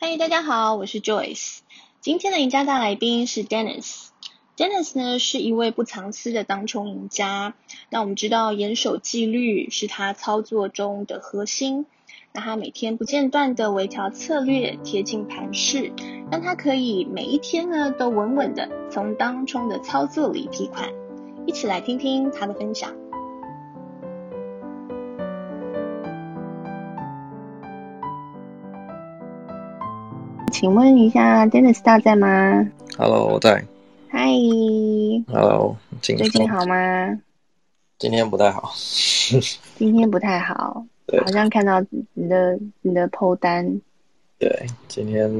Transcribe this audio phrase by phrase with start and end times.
[0.00, 1.58] 嗨，大家好，我是 Joyce。
[2.00, 4.10] 今天的赢家大来宾是 Dennis。
[4.56, 7.54] Dennis 呢是一位不藏私的当冲赢家。
[7.90, 11.84] 那我们知道严守纪律是他操作中的核心。
[12.32, 15.92] 那他每天不间断的微调策略，贴近盘势，
[16.30, 20.92] 让他可以每一天呢都稳稳的从当冲的操作里提款。
[21.44, 22.94] 一起来听听他的分享。
[30.60, 33.64] 请问一下，Dennis 大在吗？Hello，我在。
[34.10, 37.16] Hi，Hello，最近好吗？
[37.96, 38.72] 今天不太好。
[39.78, 40.84] 今天不太好，
[41.20, 41.80] 好像看到
[42.14, 43.80] 你的你的 PO 单。
[44.40, 45.30] 对，今天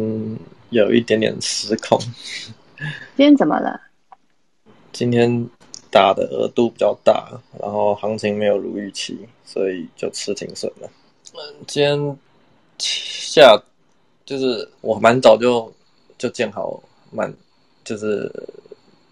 [0.71, 1.99] 有一点点失控。
[3.17, 3.81] 今天怎么了？
[4.93, 5.51] 今天
[5.91, 7.29] 打的额度比较大，
[7.61, 10.89] 然后行情没有如预期，所以就吃停损了。
[11.67, 12.17] 今天
[12.79, 13.61] 下。
[14.29, 15.73] 就是我蛮早就
[16.19, 16.79] 就建好
[17.11, 17.33] 蛮
[17.83, 18.31] 就是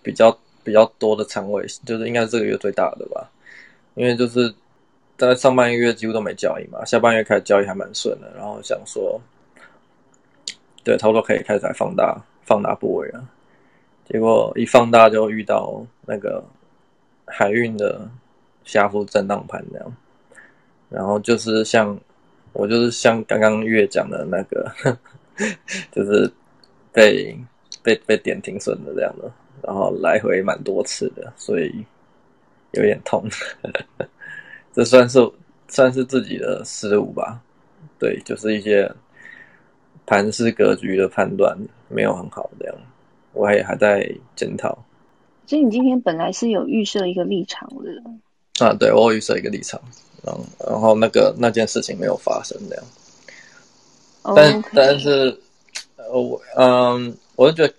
[0.03, 3.31] 比较比较多的仓位，就是应该是这个月最大的吧，
[3.95, 4.55] 因为就是
[5.17, 9.19] 在上半个月几乎都没交易嘛，下半月开始交易还蛮顺的，然后想说，
[10.85, 13.27] 对，差不多可以开始来放大放大部位了，
[14.07, 16.45] 结果一放大就遇到那个
[17.25, 18.07] 海运的
[18.67, 19.97] 下幅震荡盘这样，
[20.91, 21.99] 然后就是像。
[22.59, 24.73] 我就是像刚刚月讲的那个，
[25.93, 26.31] 就是
[26.91, 27.39] 被
[27.83, 29.31] 被被点停损的这样的，
[29.63, 31.85] 然后来回蛮多次的，所以
[32.73, 33.23] 有点痛。
[34.73, 35.19] 这算是
[35.69, 37.41] 算是自己的失误吧？
[37.99, 38.91] 对，就是一些
[40.07, 41.57] 盘势格局的判断
[41.89, 42.75] 没有很好，这样
[43.33, 44.77] 我也还在检讨。
[45.47, 48.03] 所以你今天本来是有预设一个立场的
[48.59, 48.73] 啊？
[48.73, 49.81] 对，我有预设一个立场。
[50.59, 52.85] 然后那个那件事情没有发生这样，
[54.35, 54.69] 但、oh, okay.
[54.75, 55.41] 但是，
[56.13, 57.73] 我嗯，我就觉得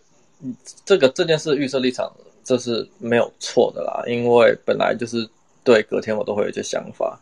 [0.86, 2.10] 这个这件事预设立场
[2.46, 5.28] 这是没有错的啦，因为本来就是
[5.62, 7.20] 对隔天我都会有一些想法，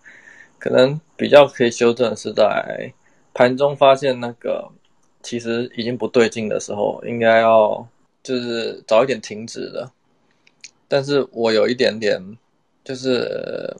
[0.60, 2.94] 可能比较可以修正的是在
[3.34, 4.70] 盘中发现那个
[5.24, 7.88] 其实已经不对劲的时候，应该要
[8.22, 9.90] 就是早一点停止的，
[10.88, 12.22] 但是我有一点点
[12.85, 13.75] 就是。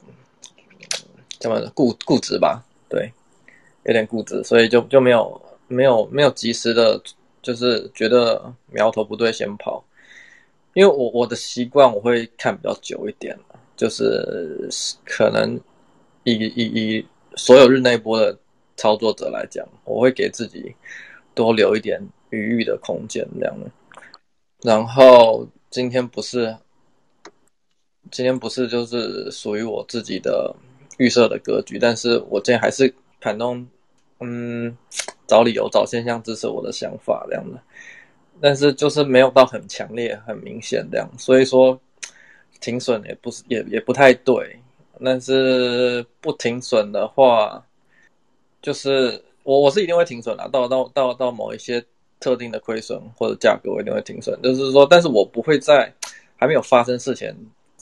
[1.38, 3.12] 这么固固执吧，对，
[3.84, 7.00] 有点固执，所以就就没有没有没有及时的，
[7.42, 9.84] 就是觉得苗头不对先跑，
[10.72, 13.38] 因为我我的习惯我会看比较久一点，
[13.76, 14.66] 就是
[15.04, 15.60] 可能
[16.24, 17.06] 以以以
[17.36, 18.36] 所有日内波的
[18.76, 20.74] 操作者来讲，我会给自己
[21.34, 22.00] 多留一点
[22.30, 23.54] 余裕的空间这样，
[24.62, 26.56] 然后今天不是
[28.10, 30.54] 今天不是就是属于我自己的。
[30.98, 32.90] 预设的格局，但是我今天还是
[33.20, 33.68] 盘中，
[34.20, 34.74] 嗯，
[35.26, 37.60] 找理由、找现象支持我的想法这样的，
[38.40, 41.78] 但是就是没有到很强烈、很明显这样，所以说
[42.62, 44.58] 停损也不是也也不太对，
[45.04, 47.62] 但是不停损的话，
[48.62, 51.84] 就是我我是一定会停损的，到到到到某一些
[52.18, 55.92] 特定的亏损或者价格，我一定会停损，就是说，但是我不会在
[56.36, 57.36] 还没有发生事前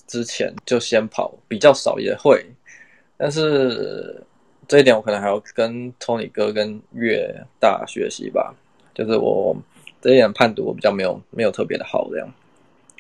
[0.06, 2.44] 之前就先跑，比较少也会。
[3.16, 4.22] 但是
[4.66, 8.54] 这一点我可能还要跟 Tony 哥跟月大学习吧，
[8.94, 9.56] 就是我
[10.03, 12.28] 这一点判读我比较没有没有特别的好这样，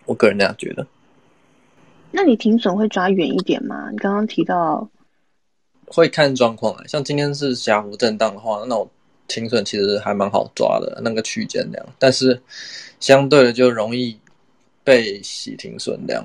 [0.06, 0.86] 我个人这样觉得。
[2.12, 3.88] 那你停损会抓远一点吗？
[3.90, 4.88] 你刚刚提到
[5.86, 8.88] 会看状况啊，像今天是小幅震荡的话，那我
[9.26, 12.40] 停损其实还蛮好抓的那个区间这样，但是
[13.00, 14.16] 相对的就容易
[14.84, 16.24] 被洗停损这样。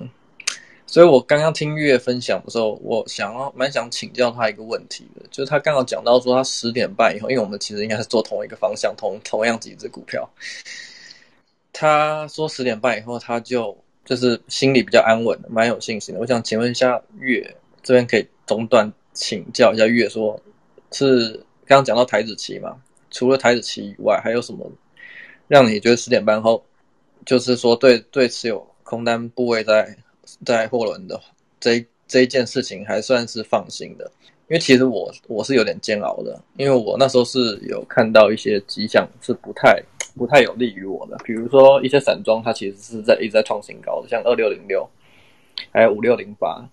[0.91, 10.27] 所以我刚刚听月分享的时候，我想要蛮想请教他一个问题的，就是他刚刚讲到说他十点半以后，因为我们其实应该是做同一个方向，同同样几只股票。
[11.71, 16.19] 他说十点半以后他就就是心里比较安稳的，蛮有信心的。
[16.19, 20.41] 我想请问一下月这边可以中断请教一下月说，
[20.91, 21.33] 说是
[21.67, 22.75] 刚刚讲到台指期嘛？
[23.11, 24.67] 除了台指期以外，还有什么
[25.47, 26.65] 让你觉得十点半后
[27.27, 29.95] 就是说对对持有空单部位在？
[30.45, 31.19] 在货轮的
[31.59, 34.11] 这这一件事情还算是放心的，
[34.47, 39.81] 因为其实我我是有点煎熬的，因为我那时候是有看到一些迹象是不太
[40.15, 44.89] 不太有利于我的，比如说一些散装它其实是在一直在创新高的，像二六零六，
[45.71, 46.67] 还有五六零八，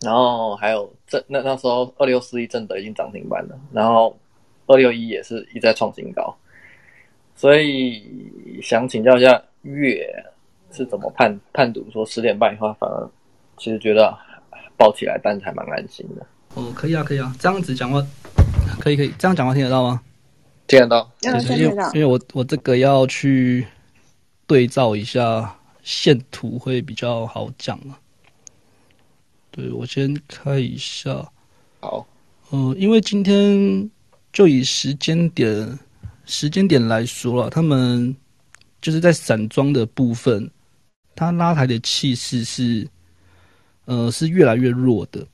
[0.00, 4.16] 然后还有这那那时候二六四一正德已经涨停板了，然后
[4.66, 6.36] 二六一也是一直在创新高，
[7.34, 10.24] 所以想请教一下月。
[10.72, 13.10] 是怎么判判读说十点半以后反而
[13.58, 14.16] 其实觉得
[14.76, 16.26] 抱起来，但是还蛮安心的。
[16.54, 18.04] 哦，可以啊，可以啊，这样子讲话
[18.80, 20.00] 可以可以，这样讲话听得到吗？
[20.66, 21.92] 听得到，听得到。
[21.92, 23.66] 因为我我这个要去
[24.46, 27.98] 对照一下线图会比较好讲啊。
[29.50, 31.14] 对，我先开一下。
[31.80, 32.06] 好，
[32.50, 33.90] 嗯、呃，因为今天
[34.32, 35.78] 就以时间点
[36.24, 38.14] 时间点来说了，他们
[38.80, 40.50] 就是在散装的部分，
[41.14, 42.88] 它拉抬的气势是，
[43.84, 45.26] 呃，是越来越弱的。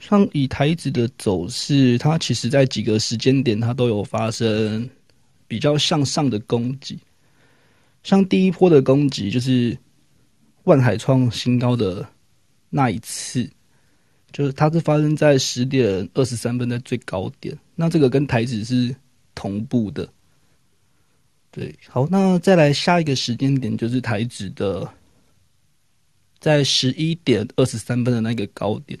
[0.00, 4.88] 像以台指的走势，它其实在几个时间点，它都有发生
[5.46, 6.98] 比较向上的攻击。
[8.02, 9.78] 像第一波的攻击，就是
[10.64, 12.04] 万海创新高的
[12.68, 13.48] 那一次，
[14.32, 17.56] 就是它是发生在十点二十三分的最高点。
[17.76, 18.94] 那这个跟台指是
[19.36, 20.08] 同步的。
[21.52, 24.90] 对，好，那再来下一个时间点，就是台指的
[26.40, 28.98] 在十一点二十三分的那个高点。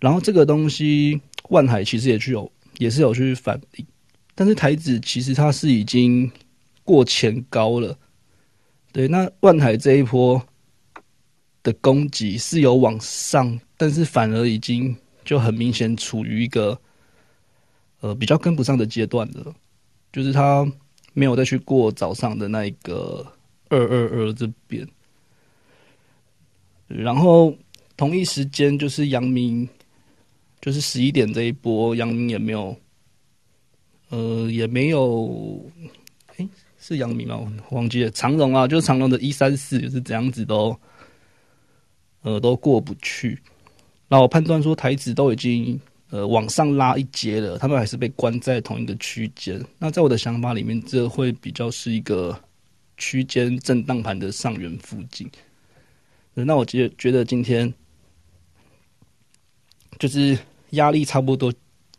[0.00, 1.20] 然后这个东西，
[1.50, 3.86] 万海其实也去有，也是有去反应，
[4.34, 6.32] 但是台指其实它是已经
[6.82, 7.98] 过前高了，
[8.90, 10.42] 对，那万海这一波
[11.62, 14.96] 的攻击是有往上，但是反而已经
[15.26, 16.80] 就很明显处于一个
[18.00, 19.54] 呃比较跟不上的阶段了，
[20.10, 20.66] 就是它
[21.18, 23.26] 没有再去过早上的那一个
[23.68, 24.86] 二二二这边，
[26.86, 27.52] 然后
[27.96, 29.68] 同一时间就是阳明。
[30.60, 32.76] 就是十一点这一波，阳明也没有，
[34.08, 35.64] 呃，也没有，
[36.36, 36.48] 诶、欸，
[36.80, 37.36] 是阳明吗？
[37.68, 38.10] 我忘记了。
[38.10, 40.76] 长荣啊，就是长荣的一三四，就是这样子都，
[42.22, 43.38] 呃，都过不去。
[44.08, 49.64] 那我判断说，台指都已经呃往上拉一阶了，他们还是被关在同一个区间。
[49.78, 52.38] 那在我的想法里面，这会比较是一个
[52.96, 55.30] 区间震荡盘的上缘附近。
[56.34, 57.72] 那我觉觉得今天。
[59.98, 60.38] 就是
[60.70, 61.52] 压力差不多，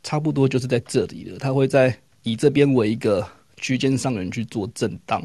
[0.03, 1.37] 差不多就是在这里了。
[1.37, 3.27] 它会在以这边为一个
[3.57, 5.21] 区间上缘去做震荡，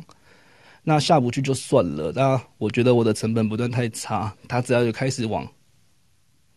[0.82, 2.10] 那下不去就算了。
[2.16, 5.46] 那我觉得我的成本不断太差，它只要有开始往，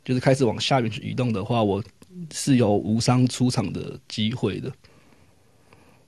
[0.04, 1.84] 就是开始往下面去移动的话，我
[2.32, 4.68] 是有无伤出场的机会的。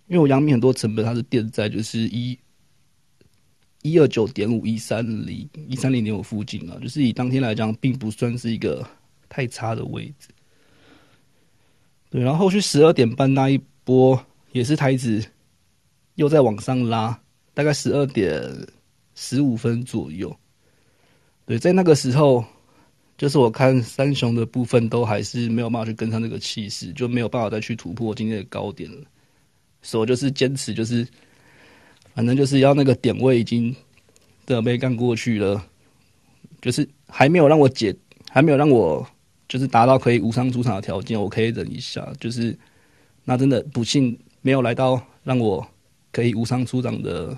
[0.08, 2.38] 因为我阳明很多成本它是垫在就是一
[3.82, 8.88] 一二九点五一三零一三零点五附近啊，就是以当天来讲，并不算是一个。
[9.32, 10.28] 太差的位置，
[12.10, 14.20] 对，然后后续十二点半那一波
[14.54, 15.24] 也是台指
[16.16, 17.22] 又在往上拉，
[17.54, 18.44] 大概十二点
[19.14, 20.36] 十五分左右，
[21.46, 22.44] 对，在那个时候，
[23.20, 29.04] 就是我看三雄的部分都还是没有办法去跟上这个气势，就没有办法再去突破今天的高点了，
[29.82, 31.06] 所以我就是坚持，就是
[32.16, 33.76] 反正就是要那个点位已经
[34.46, 35.64] 的被干过去了，
[36.62, 37.94] 就是还没有让我解，
[38.30, 39.06] 还没有让我。
[39.50, 42.08] 就是达到可以无伤出场的条件，我可以忍一下。
[42.20, 42.56] 就是
[43.24, 45.68] 那真的不幸没有来到让我
[46.12, 47.36] 可以无伤出场的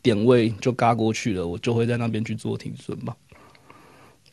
[0.00, 3.14] 点位，就嘎过去了，我就会在那边去做停损吧。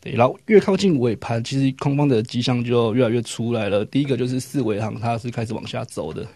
[0.00, 3.84] 对，然后越靠近尾盘，其实空方的迹象就越来越出来了。
[3.84, 6.26] 第一个就是四维行，它是开始往下走的，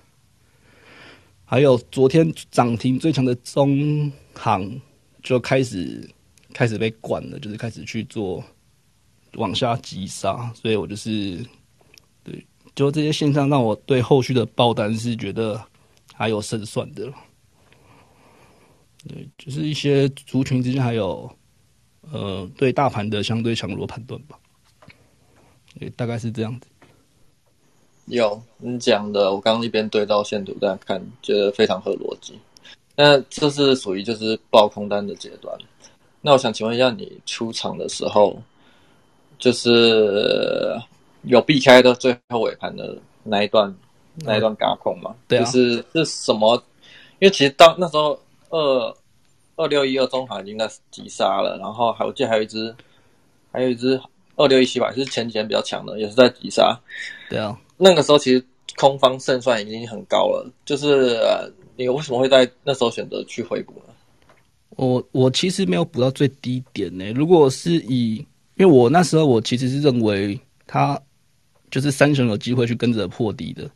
[1.44, 4.80] 还有昨天涨停最强的中行
[5.22, 6.08] 就开始
[6.52, 8.42] 开始被灌了，就是开始去做。
[9.36, 11.42] 往下急杀，所以我就是
[12.22, 15.58] 对，就这些现象让我对后续的爆单是觉得
[16.12, 17.10] 还有胜算的。
[19.08, 21.34] 对，就是一些族群之间还有
[22.10, 24.38] 呃对大盘的相对强弱判断吧。
[25.78, 26.66] 对，大概是这样子。
[28.06, 32.38] 有你讲的，我刚刚一边对照线图在看，觉得非常合逻辑。
[32.96, 35.56] 那这是属于就是爆空单的阶段。
[36.20, 38.36] 那我想请问一下，你出场的时候？
[39.38, 40.80] 就是
[41.22, 43.74] 有避开的最后尾盘的那一段，
[44.14, 45.12] 那一段嘎空嘛？
[45.26, 45.44] 对啊。
[45.44, 46.54] 就是是什么？
[47.18, 48.16] 因为其实当那时候
[48.50, 48.96] 二
[49.56, 52.74] 二六一二中航已经在急杀了，然后还我记得还有一只，
[53.50, 54.00] 还有一只
[54.36, 56.78] 二六一七吧，是前几天比较强的，也是在急杀。
[57.28, 57.58] 对啊。
[57.76, 58.44] 那个时候其实
[58.76, 61.20] 空方胜算已经很高了，就是
[61.76, 63.94] 你为什么会在那时候选择去回补呢？
[64.76, 67.12] 我我其实没有补到最低点呢、欸。
[67.12, 68.16] 如果是以
[68.56, 70.98] 因为我那时候我其实是认为他
[71.70, 73.68] 就是三雄有机会去跟着破底的，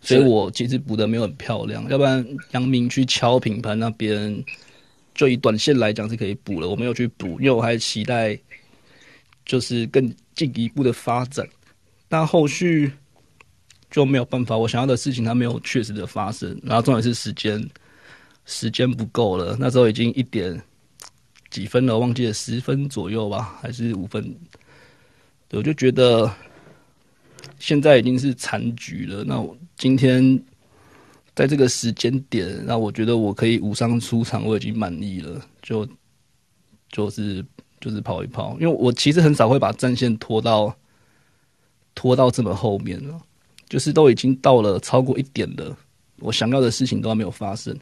[0.00, 1.88] 所以我其实补的没有很漂亮。
[1.88, 4.44] 要不然杨明去敲品牌那边，
[5.18, 6.68] 就以短线来讲是可以补了。
[6.68, 8.38] 我没有去补，因为我还期待
[9.44, 11.44] 就是更进一步的发展，
[12.08, 12.90] 但后续
[13.90, 14.56] 就没有办法。
[14.56, 17.68] 我想要的事情它没有确实的发生，然后重点是时间
[18.46, 19.56] 时间不够了。
[19.58, 20.58] 那时候已经一点。
[21.50, 21.98] 几分了？
[21.98, 24.36] 忘记了十分左右吧，还是五分？
[25.48, 26.30] 我就觉得
[27.58, 29.24] 现在已经是残局了。
[29.24, 30.22] 那我今天
[31.38, 35.40] 在这个时间点，那我觉得我可以无伤出场，我已经满意了。
[35.62, 35.88] 就
[36.90, 37.46] 就是
[37.80, 40.76] 就是跑一跑，因为我其实很少会把战线拖到
[41.94, 43.22] 拖到这么后面了，
[43.68, 45.78] 就是都已经到了超过一点了，
[46.18, 47.78] 我想要的事情都还没有发生，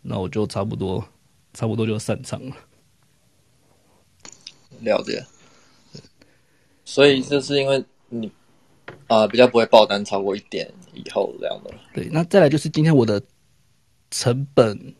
[0.00, 1.06] 那我就差不多
[1.52, 2.56] 差不多就散场了。
[4.80, 5.22] 了解。
[6.86, 8.32] 所以就是因为你
[9.20, 11.70] 啊、比较不会爆单超过一点以后这样的。
[11.92, 13.20] 对，那再来就是今天我的
[14.10, 14.94] 成本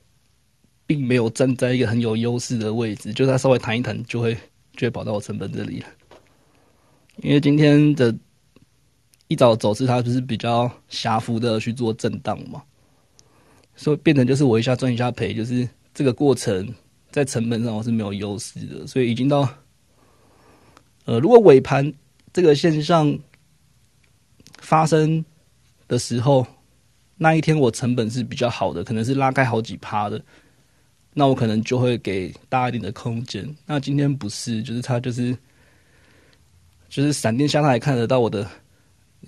[0.86, 4.34] 并没有站在一个很有优势的位置，就是它稍微弹一弹就会
[4.76, 5.86] 就会跑到我成本这里了。
[7.18, 8.14] 因为今天的
[9.28, 12.62] 一早走势它就是比较狭幅的去做震荡嘛，
[13.76, 16.74] 所以变成就是我一下赚一下赔，就是这个过程
[17.10, 19.48] 在成本上我是没有优势的，所以已经到。
[21.06, 21.92] 呃，如果尾盘
[22.32, 23.18] 这个现象
[24.64, 25.22] 发生
[25.86, 26.46] 的时候，
[27.18, 30.20] 那一天我成本是比较好的，可能是拉开好几趴的，
[31.12, 33.46] 那我可能就会给大一点的空间。
[33.66, 35.36] 那今天不是，就是它就是
[36.88, 38.48] 就是闪电下来看得到我的，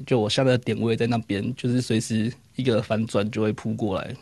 [0.07, 4.17] 就我下的点位在那边，就是随时一个反转就会扑过来，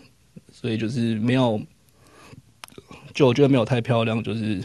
[0.52, 1.61] 所以就是没有，
[3.14, 4.62] 就我觉得没有太漂亮，就是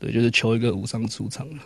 [0.00, 1.62] 对，就是求一个无伤出场了。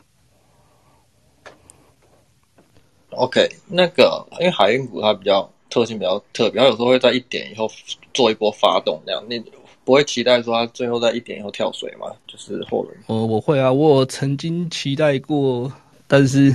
[3.17, 7.71] OK，那个因为海运股它比较特性比较特别，它有时候会在一点以后
[8.15, 9.43] 做一波发动，那样你
[9.85, 12.07] 不会期待说它最后在一点以后跳水吗？
[12.27, 12.97] 就是后轮。
[13.07, 15.73] 哦，我会啊，我曾经期待过，
[16.07, 16.55] 但是，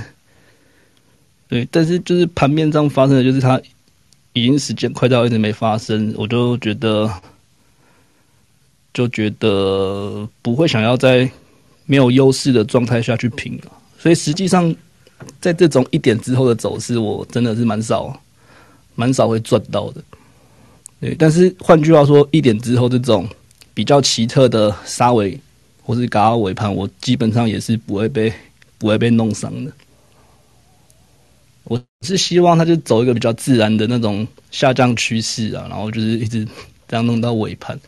[1.48, 3.60] 对，但是就是盘面上发生的就是它
[4.32, 7.10] 已经时间快到一直没发生，我就觉得
[8.94, 11.30] 就觉得不会想要在
[11.86, 14.74] 没有优势的状态下去拼了，所以实际上。
[15.40, 18.18] 在这种一点之后的走势，我真的是蛮少，
[18.94, 20.02] 蛮少会赚到的。
[21.00, 23.28] 对，但是换句话说，一点之后这种
[23.74, 25.38] 比较奇特的杀尾
[25.82, 28.32] 或是嘎尾盘，我基本上也是不会被
[28.78, 29.72] 不会被弄伤的。
[31.64, 36.46] 我是希望它就走一个比较自然的那种下降趋势啊，然后就是一直
[36.86, 37.78] 这样弄到尾盘。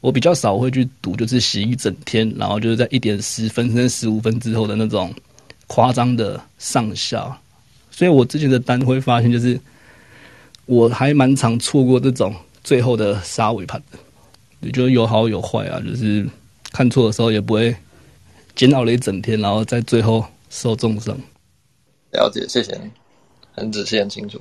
[0.00, 5.12] 我比较少会去赌，就是洗一整天，然后就是在一点十分甚至十五分之后的那种。
[5.68, 7.38] 夸张的上下，
[7.90, 9.60] 所以我之前的单会发现，就是
[10.66, 12.34] 我还蛮常错过这种
[12.64, 13.98] 最后的杀尾盘的，
[14.60, 16.26] 也就是有好有坏啊，就是
[16.72, 17.76] 看错的时候也不会
[18.56, 21.16] 煎熬了一整天，然后在最后受重伤。
[22.12, 22.90] 了解，谢谢你，
[23.52, 24.40] 很仔细很清楚。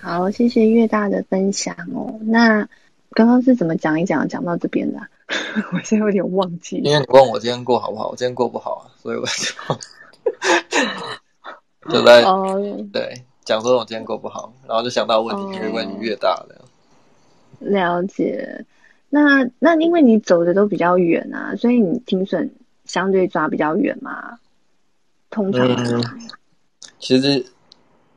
[0.00, 2.14] 好，谢谢越大的分享哦。
[2.22, 2.68] 那
[3.12, 5.08] 刚刚是怎么讲一讲讲到这边的啊？
[5.72, 6.76] 我现在有点忘记。
[6.84, 9.78] 因为你问我今天过好不好，我今天过不好啊，所以我就。
[11.90, 12.92] 就在、oh, okay.
[12.92, 16.56] 对讲说我今天过不好，然后就想到问题越问越大了。
[17.60, 18.64] Oh, 了解，
[19.08, 22.50] 那那因为你走的都比较远啊，所以你停损
[22.84, 24.38] 相对抓比较远嘛。
[25.30, 26.04] 通常、嗯，
[26.98, 27.44] 其实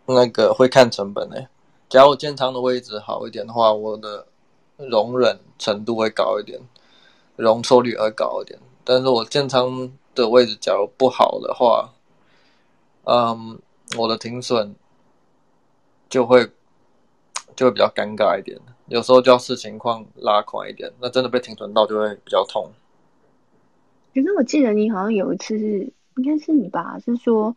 [0.06, 1.48] 那个会看成本诶。
[1.89, 4.25] 假如我建仓的位置好一点的话，我的
[4.77, 6.60] 容忍程度会高一点，
[7.36, 8.60] 容错率会高一点。
[8.84, 11.89] 但是我建仓的位置假如不好的话，
[13.03, 13.55] 嗯，um,
[13.98, 14.75] 我的停损
[16.08, 16.46] 就会
[17.55, 22.72] 就会比较尴尬一点，有时候就要视情况拉宽一点，那真的被停损到就会比较痛。
[24.13, 27.55] 可是我记得你好像有一次是，应该是你吧，是说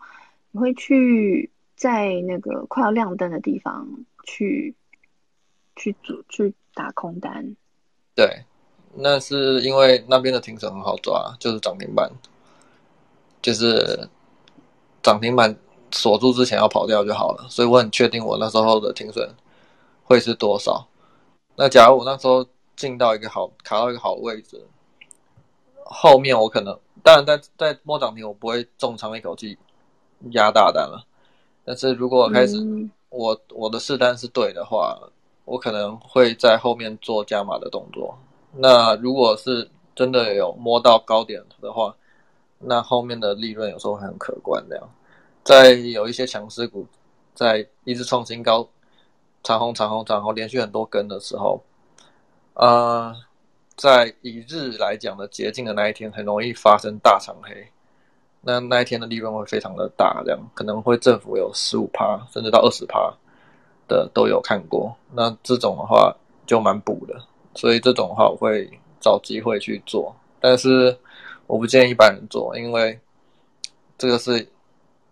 [0.51, 3.87] 你会去在那个快要亮灯的地方
[4.25, 4.75] 去
[5.77, 7.55] 去做去打空单。
[8.15, 8.45] 对，
[8.95, 12.11] 那是因为那边的停损很好抓，就是涨停板，
[13.43, 14.09] 就是。
[15.05, 15.55] 涨停板
[15.93, 19.33] 锁住之前要跑掉就好了，所以我很确定我那时候的停损
[20.03, 20.85] 会是多少。
[21.55, 22.45] 那假如我那时候
[22.75, 24.61] 进到一个好卡到一个好的位置，
[25.85, 29.57] 后面我可能当然在在摸涨停，我不会重仓一口气
[30.31, 31.05] 压大单了。
[31.65, 32.57] 但是如果开始
[33.11, 34.99] 我我的试单是对的话，
[35.45, 38.19] 我可能会在后面做加码的动作。
[38.53, 41.95] 那如果是真的有摸到高点的话，
[42.67, 44.89] 那后面的利润有时候很可观，这样，
[45.43, 46.87] 在有一些强势股
[47.35, 48.67] 在一直创新高，
[49.43, 51.63] 长红长红长红连续很多根的时候，
[52.55, 53.15] 呃，
[53.77, 57.67] 在以日来讲的捷径的那一天，很容易发生大长黑，
[58.41, 63.13] 那那一天的利润会非常的大，这样可能会政府有十五趴甚至到二十趴
[63.87, 66.15] 的都有看过，那这种的话
[66.47, 67.21] 就蛮补的，
[67.55, 68.69] 所以这种的话我会
[69.01, 70.97] 找机会去做，但是。
[71.47, 72.99] 我不建议一般人做，因为
[73.99, 74.47] 这个是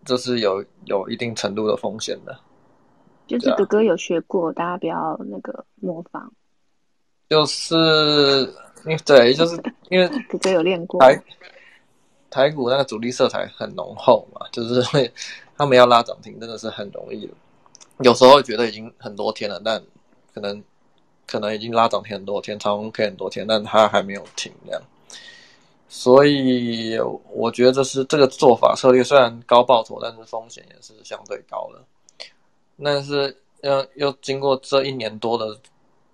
[0.05, 2.39] 这是有有一定程度的风险的。
[3.27, 6.31] 就是哥哥有学过，啊、大家不要那个模仿。
[7.29, 8.53] 就是，
[9.07, 9.59] 对，就是
[9.89, 11.01] 因为哥哥有练过。
[11.01, 11.23] 台
[12.29, 15.11] 台股那个主力色彩很浓厚嘛，就是会
[15.57, 17.33] 他们要拉涨停，真的是很容易的。
[18.01, 19.83] 有时候觉得已经很多天了，但
[20.35, 20.62] 可能
[21.27, 24.83] 可能已经拉涨停很多天，长红 K 很多天，但它还没有停这样。
[25.95, 26.99] 所以
[27.31, 31.85] 我觉得这是这个做法策略虽然高报酬，但是风险也是相对高的。
[32.83, 35.55] 但是要又经过这一年多的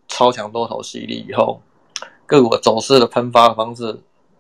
[0.09, 1.63] 超强多头洗礼以后，
[2.27, 3.97] 个股走势的喷发的方式，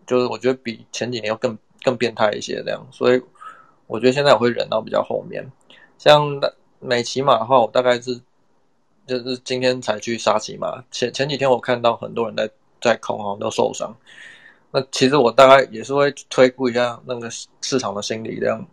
[0.09, 2.85] 就是我觉得比前几年要更更变态一些这样。
[2.90, 3.23] 所以
[3.87, 5.49] 我觉得现在我会忍到比较后面。
[5.99, 6.28] 像
[6.80, 8.21] 美骑马的话，我大概是
[9.07, 10.83] 就是今天才去杀期嘛。
[10.90, 13.97] 前前几天我看到很多人在在空，好像都受伤。
[14.70, 17.28] 那其实我大概也是会推估一下那个
[17.62, 18.66] 市场的心理这样，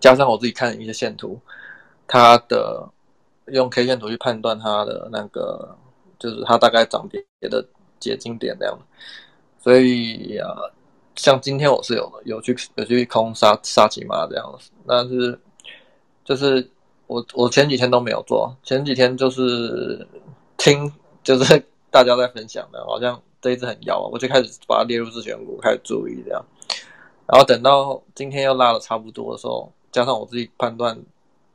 [0.00, 1.40] 加上我自己看一些线图。
[2.12, 2.88] 它的
[3.52, 5.76] 用 K 线图去判断它的那个，
[6.18, 7.64] 就是它大概涨跌的
[8.00, 8.76] 结晶点这样，
[9.62, 10.58] 所以啊，
[11.14, 15.38] 像今天我是有有去有去空杀杀几码这样子，但是
[16.24, 16.68] 就是
[17.06, 20.04] 我我前几天都没有做，前几天就是
[20.56, 26.44] 听就是大家在分享的，好像这一只很妖，我就开始把它列入自选股，开始注意这样，
[27.26, 30.98] 然后等到今天又拉的差不多的时候，加上我自己判断。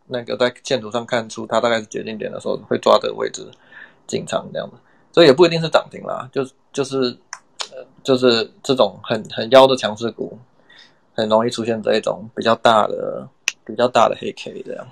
[0.08, 3.44] 那个在线图上看出它大概是决定点的时候，会抓的位置
[4.06, 4.78] 进场这样的，
[5.12, 7.18] 所以也不一定是涨停啦，就就是
[8.04, 10.38] 就是这种很很妖的强势股，
[11.16, 13.28] 很容易出现这一种比较大的
[13.66, 14.88] 比较大的黑 K 这样。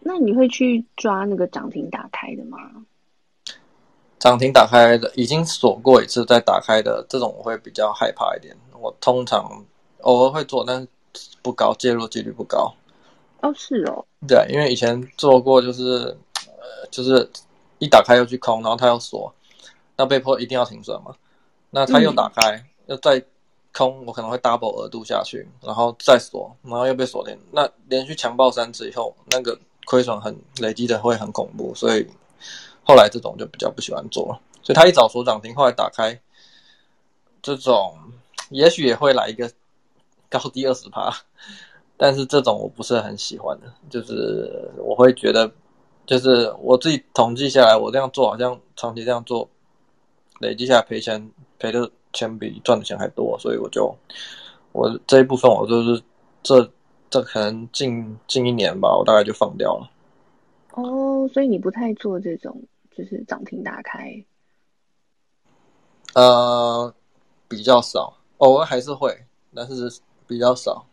[0.00, 2.58] 那你会去抓那个涨停打开的吗？
[4.24, 9.62] 涨停打开的已经锁过一次再打开的这种我会比较害怕一点，我通常
[10.00, 10.88] 偶尔会做，但
[11.42, 12.74] 不高，介入几率不高。
[13.42, 17.30] 哦，是哦，对，因为以前做过，就是，呃，就是
[17.78, 19.30] 一打开又去空，然后它又锁，
[19.94, 21.14] 那被迫一定要停损嘛。
[21.68, 23.22] 那它又打开，嗯、又再
[23.74, 27.38] 空，我可能会 double 额度下去，然后再锁，然后又被锁停。
[27.52, 32.08] 那连续强暴三次以后，那个亏损很累积的会很恐怖，所以
[32.84, 34.40] 后来这种就比较不喜欢做了。
[34.62, 36.18] 所以他一早锁涨停，后来打开，
[37.42, 37.96] 这种
[38.50, 39.50] 也许也会来一个
[40.30, 41.12] 高低二十趴。
[41.96, 45.50] 但是这种我不是很喜欢的，就是我会觉得，
[46.06, 49.48] 就是我自己统计下来，我这样做好像长期这样做，
[50.40, 53.94] 累积下来赔钱赔的钱比赚的钱还多，所以我就
[54.72, 56.02] 我这一部分我就是
[56.42, 56.68] 这
[57.10, 59.88] 这可能近近一年吧，我大概就放掉了。
[60.72, 62.60] 哦，所以你不太做这种
[62.96, 64.24] 就是涨停打开？
[66.14, 66.94] 呃，
[67.48, 70.86] 比较少，偶尔还是会，但是比较少。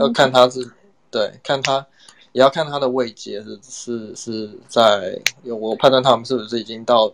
[0.00, 0.72] 要看它是，
[1.10, 1.86] 对，看它
[2.32, 7.12] 也要看它的位阶是是是在，有我判断他们是不是已经到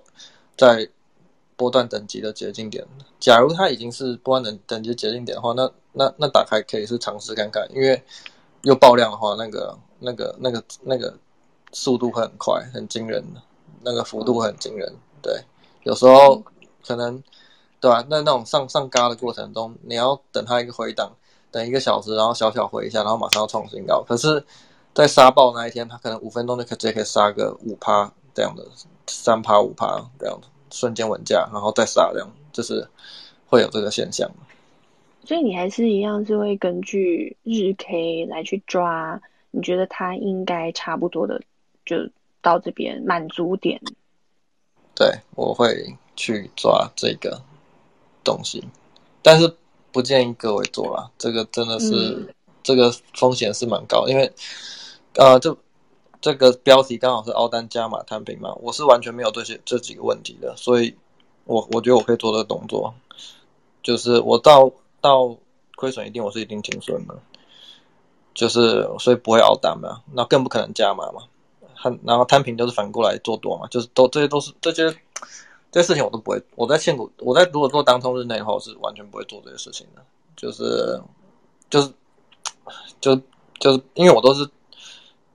[0.57, 0.88] 在
[1.57, 2.87] 波段等级的接近点。
[3.19, 8.01] 假如它已经是波段等等级接近点的话，那那那打开可以是尝试看看，因为
[8.62, 11.19] 又爆量的话，那个那个那个那个
[11.73, 13.43] 速度会很快，很惊人的，
[13.83, 14.93] 那个幅度很惊人。
[15.23, 15.35] 对，
[15.83, 16.43] 有时候
[16.87, 17.23] 可能
[17.81, 18.07] 对吧、啊？
[18.09, 21.12] 那那种上上嘎的过程中，你要等它一个回档。
[21.53, 24.05] 等一个小时，然后小小回一下，然后马上要创新高。
[24.07, 24.40] 可是，
[24.95, 28.64] 在杀爆那一天，他可能五分钟就可直接可以杀个五趴这样的，
[29.09, 32.88] 三趴五趴这样的瞬间稳价，然后再杀这样，就是
[33.49, 34.31] 会有这个现象。
[35.25, 41.43] 所以你还是一样是会根据日 K 来去抓，你觉得它应该差不多的
[41.85, 41.97] 就
[42.42, 43.81] 到这边满足点。
[44.94, 47.42] 对，我会去抓这个
[48.24, 48.64] 东西，
[49.22, 49.57] 但是。
[49.92, 52.29] 不建议各位做啦，这个真的是、嗯、
[52.62, 54.33] 这个风险是蛮高，因为
[55.14, 55.57] 呃，这
[56.20, 60.94] 这个标题刚好是凹单加码摊平嘛，我是完全没有这些这几个问题的，所以
[61.44, 62.94] 我我觉得我可以做这个动作，
[63.83, 65.37] 就是我到到
[65.74, 67.18] 亏损一定我是一定停损的，
[68.33, 71.22] 就是所以不会凹单嘛，那更不可能加码嘛，
[72.05, 74.95] 然后摊平就是反过来做多嘛，就是都这些都是这些。
[75.73, 80.05] 这些事情我都不会，我在现股，我在如果做当冲日内的话，我是完全不会做这些事情的。
[80.35, 81.01] 就是，
[81.71, 81.93] 就是，
[83.01, 83.14] 就
[83.61, 84.51] 就是因为我都是，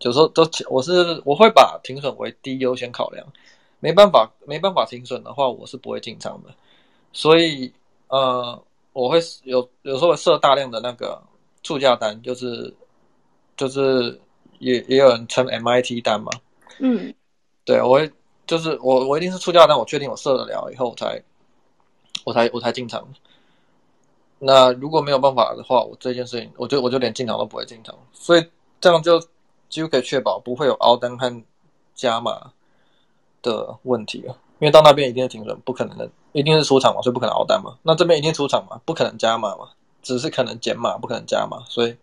[0.02, 3.26] 有时候都我是我会把停损为第一优先考量，
[3.80, 6.54] 没办法没办法停损的话，我是不会进场的。
[7.14, 7.72] 所以
[8.10, 11.18] 呃，我会有有时候会设大量的那个
[11.64, 12.76] 促价单，就是
[13.56, 14.20] 就是
[14.74, 16.32] 也也有人称 MIT 单嘛。
[16.80, 17.14] 嗯，
[17.64, 18.12] 对，我会。
[18.48, 21.20] 就是我，我一定是出价单，我确定我设得了以后，我才，
[22.26, 23.04] 我才，我才进场。
[24.38, 28.46] 那如果没有办法的话，我这件事情，我就我就连进场都不会进场，所以
[28.80, 29.20] 这样就
[29.68, 31.42] 几乎可以确保不会有凹单和
[31.96, 32.52] 加码
[33.42, 34.38] 的问题了。
[34.60, 37.76] 因为到那边一定是停损，不可能的，一定是出场嘛，所以不可能凹单嘛。
[37.82, 39.70] 那这边一定出场嘛，不可能加码嘛，
[40.04, 41.98] 只是可能减码，不可能加码，所以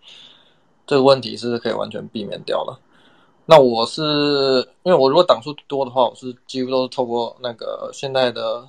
[0.86, 2.78] 这个问题是可以完全避免掉了。
[3.46, 4.02] 那我是
[4.82, 8.66] 因为我如果档数多的话，我是几乎都是透过那个现在的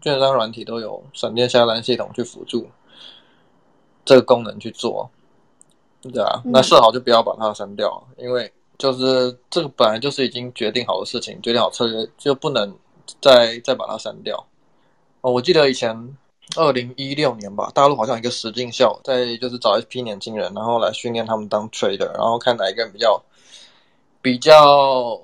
[0.00, 2.66] 券商软体都有闪电下单系统去辅助。
[4.02, 5.08] 这个功能去做，
[6.02, 12.74] 对啊，那设好就不要把它删掉，嗯，因为就是这个本来就是已经决定好的事情，决定好策略就不能
[13.20, 14.42] 再再把它删掉。
[15.20, 15.94] 哦，我记得以前
[16.56, 23.22] 二零一六年吧，大陆好像一个实境校，在就是找一批年轻人，然后来训练他们当 trader，然后看哪一个人比较
[24.22, 25.20] 比较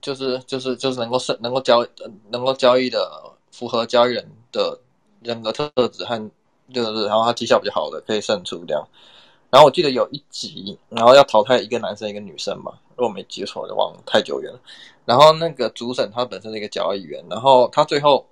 [0.00, 1.86] 就是就是就是能够胜能够交
[2.30, 3.10] 能够交易的
[3.50, 4.78] 符合交易人的
[5.22, 6.30] 人格特质和。
[6.74, 8.84] 就是，然后他绩效比较好的可以胜出这样。
[9.50, 14.58] 然后我记得有一集，然后要淘汰一个男生一个女生嘛，如果没记错，就忘太久远了。
[15.04, 18.26] 然后那个主审他本身是一个交易员，然后他最后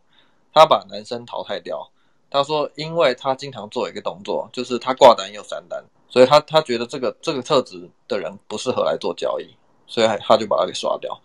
[0.53, 1.89] 他把男生淘汰掉。
[2.35, 9.47] 他说，因为他经常做一个动作，就是他挂单又删单，所以他他觉得这个这个特质的人不适合来做交易，
[9.87, 11.17] 所以他就把他给刷掉。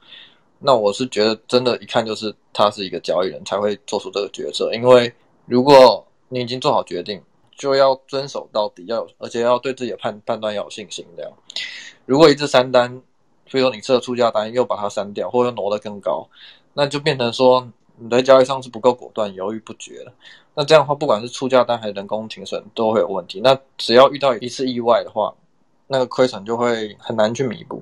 [0.60, 5.12] 那我是觉得真的，一看就是他是一个交易人才会做出这个决策，因为
[5.46, 6.06] 如果。
[6.32, 7.20] 你已经做好决定，
[7.58, 11.04] 就要遵守到底，要有，而且要对自己的判判断要有信心。
[11.18, 11.32] 这样，
[12.06, 13.02] 如果一次删单，
[13.46, 16.30] 比如说你设出价单又把它删掉，或者挪得更高，
[16.74, 17.68] 那就变成说
[18.00, 20.14] 你在交易上是不够果断、犹豫不决的。
[20.56, 23.40] 那这样的话，不管是出价单还是人工停损，都会有问题。
[23.42, 25.34] 那只要遇到一次意外的话，
[25.88, 27.82] 那个亏损就会很难去弥补。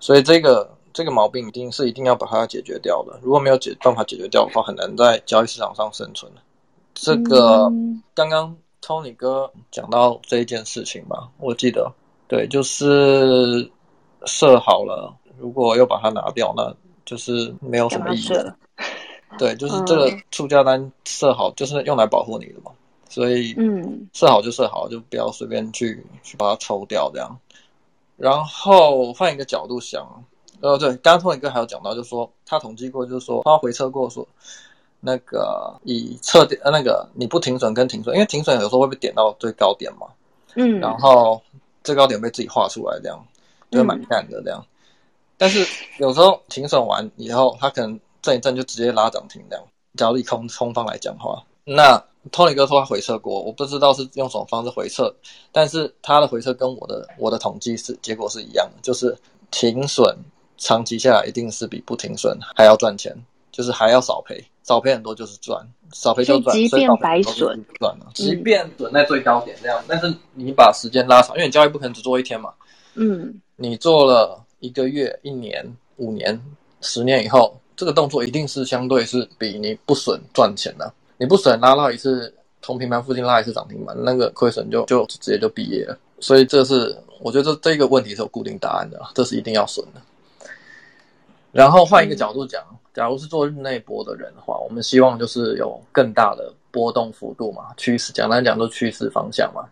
[0.00, 3.18] 所以这个这个毛病一定是一定要把它解决掉的。
[3.22, 6.30] 如果没有解办法解决掉的话，很难在交易市场上生存。
[6.94, 7.70] 这个
[8.14, 11.92] 刚刚 Tony 哥讲到这一件事情吧，我记得
[12.26, 13.70] 对，就是
[14.24, 18.56] 设好了，如果又把它拿掉，那就是没有什么意义了。
[19.36, 22.70] 对，就是这个出价单设好，就是用来保护你的嘛，
[23.08, 27.38] 所以嗯，设好就设好，就不要随便去去把它抽掉这样。
[28.16, 30.24] 然后换一个角度想，
[30.60, 34.26] 呃，对，刚刚 Tony 哥还有讲到，就是说他统计过，就是说他回测过说。
[35.00, 40.08] 那个以测点呃，那个你不停损跟停损，因为停损有时候会被点到最高点嘛，
[40.56, 41.40] 嗯，然后
[41.84, 43.24] 最高点被自己画出来，这样
[43.70, 44.60] 就蛮干的这样。
[45.36, 45.64] 但是
[45.98, 49.64] 有时候停损完以后，他可能震一震就直接拉涨停这样。
[49.96, 51.96] 假如以空空方来讲的话，那
[52.30, 55.14] Tony 哥说他回撤过，我不知道是用什么方式回撤，
[55.50, 59.16] 但是他的回撤跟我的我的统计是结果是一样的，就是
[59.50, 60.14] 停损
[60.58, 63.16] 长期下来一定是比不停损还要赚钱。
[63.50, 65.60] 就是还要少赔，少赔很多就是赚，
[65.92, 72.54] 少赔就赚，即便白损赚了，即便损在最高点这样，嗯，但是你把时间拉长，因为你交易不可能只做一天嘛，
[72.94, 76.40] 嗯，你做了一个月、一年、五年、
[76.82, 80.92] 十年以后，这个动作一定是相对是比你不损赚钱的。
[81.16, 85.96] 你不损拉到一次从平盘附近拉一次涨停板，那个亏损就就直接就毕业了。
[86.20, 90.02] 所以这是我觉得这这个问题是有固定答案的，这是一定要损的。
[91.52, 92.62] 然后换一个角度讲。
[92.94, 99.64] 假如是做日内波的人的话，我们希望就是有更大的波动幅度嘛，趋势简单讲，就趋势方向嘛。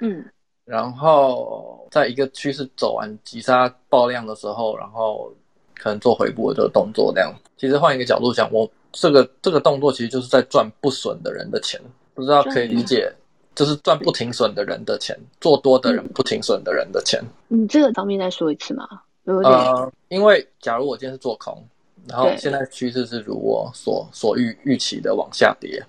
[0.00, 0.22] 嗯，
[0.66, 5.32] 然后在一个趋势走完急杀爆量的时候，然后
[5.78, 7.34] 可能做回补的这个动作那样。
[7.56, 11.80] 其实换一个角度想，我这个这个动作其实就是在赚不损的人的钱，
[12.14, 13.12] 不知道可以理解，
[13.54, 17.22] 就是赚不停损的人的钱，做多的人不停损的人的钱。
[17.48, 18.88] 嗯，这个方面再说一次嘛？
[19.24, 21.62] 呃，因为假如我今天是做空。
[22.08, 25.82] 然后现在趋势是如我所所预预期的往下跌，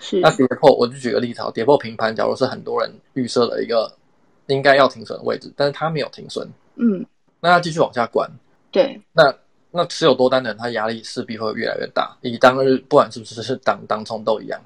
[0.00, 3.88] 是那跌破，我就举个例子，跌破平盘，假如是很多人预设了一个
[4.48, 7.06] 应该要停损的位置，但是他没有停损，嗯，
[7.38, 8.28] 那他继续往下灌，
[8.70, 9.34] 对，那
[9.70, 14.60] 那持有多单的人，他压力势必会越来越大，以当日不管是不是是当当冲都一样，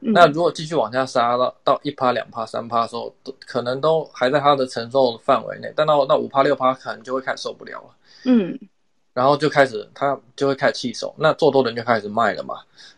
[0.00, 7.88] 嗯，那如果继续往下杀到到一趴两趴三趴的时候，都可能都还在他的承受范围内，但到那五趴六趴，可能就会开始受不了了，
[8.24, 8.58] 嗯。
[9.14, 12.54] 然后就开始，他就会开始弃守，那做多的人就开始卖了嘛。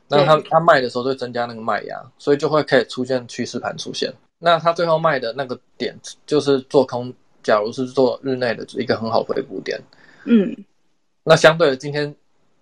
[0.07, 4.13] 那他他卖的时候就增加那个卖压，所以就会开始出现趋势盘出现。
[4.39, 7.11] 那他最后卖的那个点就是做空，
[7.43, 9.81] 假如是做日内的一个很好回补点。
[10.25, 10.57] 嗯，
[11.25, 12.15] 那相对的，今天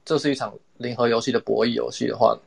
[0.05, 2.38] 这是一场零和游戏的博弈游戏的话，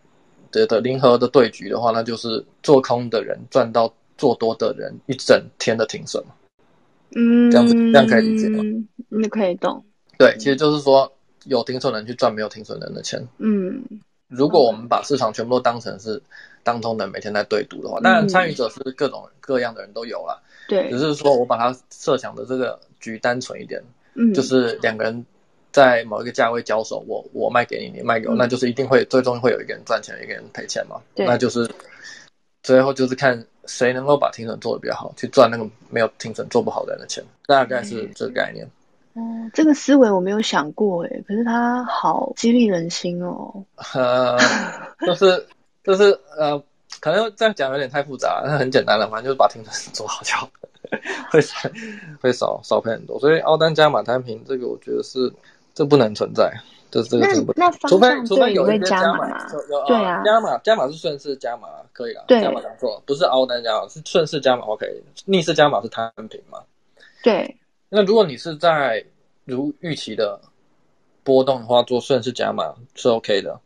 [0.51, 6.23] 的的零和的对局的话，那就是做空的人赚到做多的人一整天的停损。
[7.15, 8.63] 嗯，这样子这样可以理解吗？
[9.09, 9.83] 你可以懂。
[10.17, 11.11] 对，其实就是说
[11.45, 13.21] 有停损的人去赚没有停损的人的钱。
[13.37, 13.83] 嗯，
[14.27, 16.21] 如果我们把市场全部都当成是
[16.63, 20.41] 当通的每天在对赌的话，当然参与者是各种各样的人都有了。
[20.69, 23.83] 对，只是说我把它设想的这个局单纯一点，
[24.15, 25.25] 嗯，就是两个人
[25.71, 30.97] 在某一个价位交手，我我卖给你，你卖给我，那就是一定会最终会有一个人赚钱，一个人赔钱嘛。
[31.15, 31.69] 对，那就是
[32.63, 38.67] 最后就是看谁能够把停损做得比较好，去赚那个没有停损做不好的人的钱，大概是这个概念。
[39.13, 39.21] 哦，
[39.53, 43.63] 这个思维我没有想过诶，可是它好激励人心哦。
[43.93, 44.37] 呃，
[45.05, 45.45] 就是
[45.83, 46.61] 就是呃，
[47.01, 50.49] 可能这样讲有点太复杂，那很简单了，反正就是把停损做好就好，
[51.31, 51.69] 会少
[52.21, 53.19] 会少少赔很多。
[53.19, 55.31] 所以凹单加码摊平这个，我觉得是
[55.73, 56.51] 这不能存在，
[56.89, 57.53] 这这个真不。
[57.55, 59.47] 那除非除非有一个加码，
[59.87, 64.85] 对啊，加码加码是顺势加码可以啊，对，加码讲错，不是凹单加码，是顺势加码 OK，
[65.25, 66.59] 逆势加码是摊平嘛？
[67.23, 67.57] 对。
[67.89, 69.03] 那如果你是在
[69.45, 70.39] 如预期的
[71.23, 73.59] 波动的话，做顺势加码是 OK 的。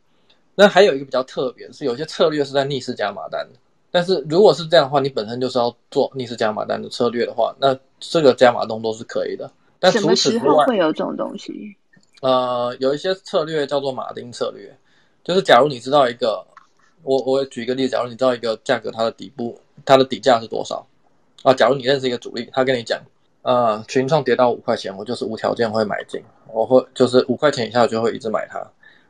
[0.56, 3.60] 那还有一个比较特别，是有些策略是在逆势加码单的。
[3.96, 9.50] 但是如果是这样的话，你本身就是要做逆势加码单的策略的话，那这个加码动作是可以的。
[9.80, 11.74] 但除此之外，什么时候会有这种东西？
[12.22, 14.78] 呃，有一些策略叫做马丁策略，
[15.24, 16.46] 就是假如你知道一个，
[17.04, 20.86] 我我举一个例子，假如你知道一个价格，它的底部它的底价是多少
[21.44, 21.54] 啊？
[21.54, 23.02] 假如你认识一个主力，他跟你讲。
[23.44, 28.60] 呃，群创跌到五块钱，我就是无条件会买进，我会就是五块钱以下我就会一直买它，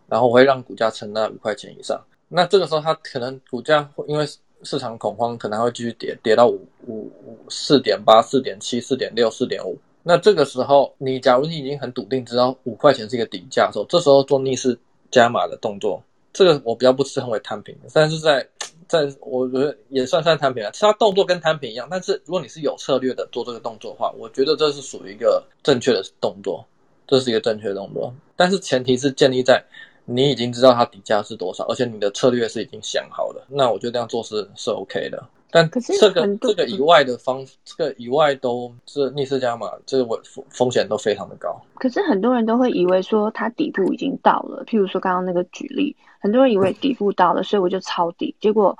[0.08, 2.00] 然后我会让股价撑在五块钱以上。
[2.28, 4.28] 那这个时候它可能股价会因为
[4.66, 9.78] 市场恐慌，可能还会继续跌，跌到五五五四点八、四点七、四点六、四点五。
[10.04, 14.78] 那这个时候，你假如你已经很笃定知道五块钱是一个底价的时候，这时候做逆势
[15.12, 18.46] 加码的动作，这个我比较不称为摊平，但是在。
[18.88, 26.64] 在我觉得也算算摊平了，其他动作跟摊平一样，但是如果你是有策略的做这个动作的话，我觉得这是属于一个正确的动作，
[27.08, 29.60] 这是一个正确的动作，但是前提是建立在
[30.06, 35.24] 你已经知道它底价是多少，而且你的策略是已经想好了，那我觉得这样做是是 OK 的。
[35.52, 41.62] 但这个这个以外的方，这个以外都是逆势加码，这个风风险都非常的高。
[41.76, 48.78] 可是很多人都会以为说它底部已经到了，譬如说刚刚那个举例，很多人以为底部到了，所以我就抄底，结果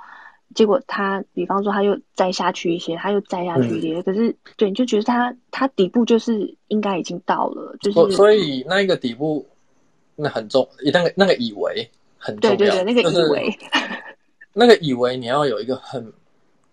[0.54, 9.46] 结果它，比方说它又再下去一些，它又再下去一些，嗯、可是对，你就觉得它它底部就是应该已经到了，就是所以那一个底部
[10.16, 13.80] 那很重，那个那个以为很重要，对对对，那个以为、就是、
[14.52, 16.12] 那个以为你要有一个很。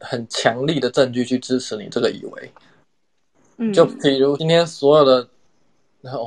[0.05, 2.51] 很强力的证据去支持你这个以为，
[3.55, 5.25] 嗯，就比如今天所有的，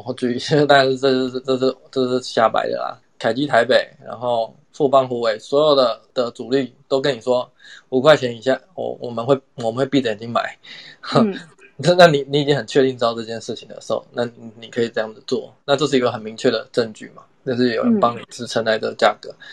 [0.06, 2.98] 我举一些，但是这是这是这是瞎掰的啦。
[3.18, 7.46] 凯基台北，然后富邦虎尾，所有的的主力都跟你说
[7.90, 10.56] 五块钱以下，我我们会我们会闭着眼睛买。
[11.14, 11.38] 嗯，
[11.76, 14.24] 那那你你已经很确定知道这件事情的时候，那
[14.58, 17.22] 你可以这样子做，那这是一个很明确的证据嘛？
[17.42, 19.44] 那是有人帮你支撑在这个价格，嗯，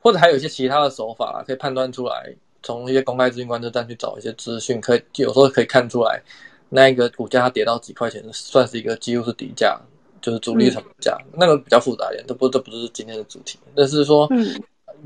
[0.00, 2.34] 或者还有一些其他的手法啦，可以判断出来。
[2.64, 6.22] 从一些公开资讯观测站去找一些资讯，可以有时候可以看出来，
[6.68, 9.76] 那一个股价它跌到几块钱，算是一个几乎是底价，
[10.20, 12.24] 就是主力成本价，嗯，那个比较复杂一点。
[12.24, 13.58] 这不，这不是今天的主题。
[13.74, 14.54] 但是说，嗯，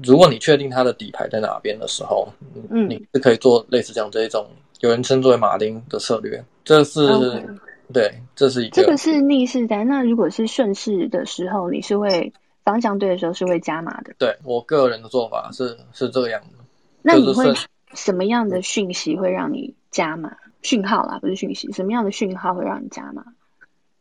[0.05, 2.29] 如果你确定它的底牌在哪边的时候，
[2.69, 4.47] 嗯，你是可以做类似这样这一种，
[4.81, 6.45] 有人称作为马丁的策略。
[6.65, 7.59] 这是，okay.
[7.93, 8.83] 对，这是一个。
[8.83, 9.87] 这个是逆势单。
[9.87, 12.33] 那如果是顺势的时候，你是会
[12.65, 14.15] 方向对的时候是会加码的。
[14.19, 16.57] 对，我个人的做法是是这个样子。
[17.03, 17.55] 那你会
[17.95, 20.37] 什么样的讯息会让你加码？
[20.63, 23.25] 讯号啦，不是讯息，什么样的讯号会让你加码？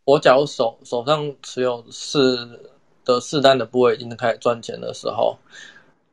[0.03, 2.59] 我假如手手上持有四
[3.03, 5.37] 的四单的部位已经开始赚钱的时候，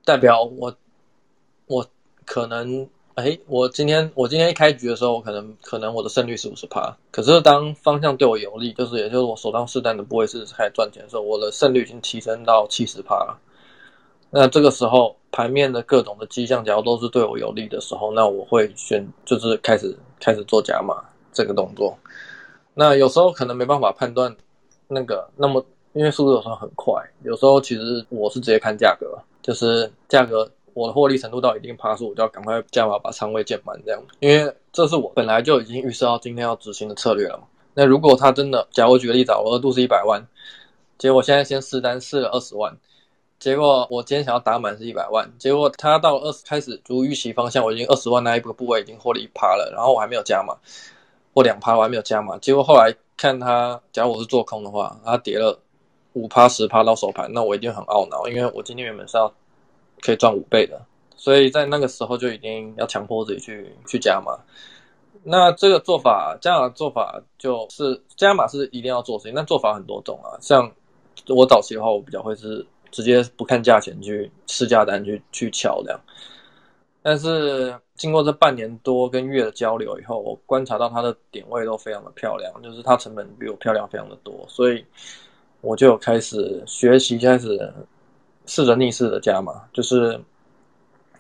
[0.04, 0.76] 代表我
[1.66, 1.86] 我
[2.26, 13.38] 可能哎，我今天我今天一开局的时候，我可能可能我的胜率是五十趴，可是当方向对我有利，就是也就是我手上试单的部位是开始赚钱的时候，我的胜率已经提升到七十趴了。
[14.30, 20.94] 那这个时候，盘面的各种的迹象，假如都是对我有利的时候，那我会选就是开始开始做加码
[21.34, 21.94] 这个动作。
[22.72, 24.34] 那有时候可能没办法判断
[24.88, 26.94] 那个，那么因为速度有时候很快，
[27.24, 37.44] 有时候其实我是直接看价格，就是价格我的获利程度到一定趴数，我就要赶快加码把仓位建满这样，因为这是我本来就已经预设到今天要执行的策略了嘛。
[37.74, 40.22] 那如果他真的，假如我举个例子，我额度是一百万，
[40.98, 42.76] 结果现在先试单试了二十万。
[43.38, 50.54] 结果我今天想要打满是一百万，结果他到二十开始如预期方向，我已经二十万那一个部位已经获利一趴了，然后我还没有加码，
[51.34, 55.58] 或两趴我还没有加码，结果后来看他，假如我是做空的话，他跌了
[56.12, 59.32] 五趴十趴到收盘，那我一定很懊恼，因为我今天原本是要
[60.02, 60.78] 可以赚五倍的，
[61.16, 64.36] 所以在那个时候就已经要强迫自己去去加码。
[65.22, 70.70] 那这个做法，加码做法就是加码是一定要做事情，但做法很多种啊，像
[71.28, 72.66] 我早期的话，我比较会是。
[72.92, 75.98] 直接不看价钱去试价单去去敲这样。
[77.02, 84.84] 但是经过这半年多跟月的交流以后，我观察到它的点位都非常的漂亮，就是它成本比我漂亮非常的多，所以
[85.62, 87.72] 我就开始学习，开始
[88.46, 90.20] 试着逆势的加码，就是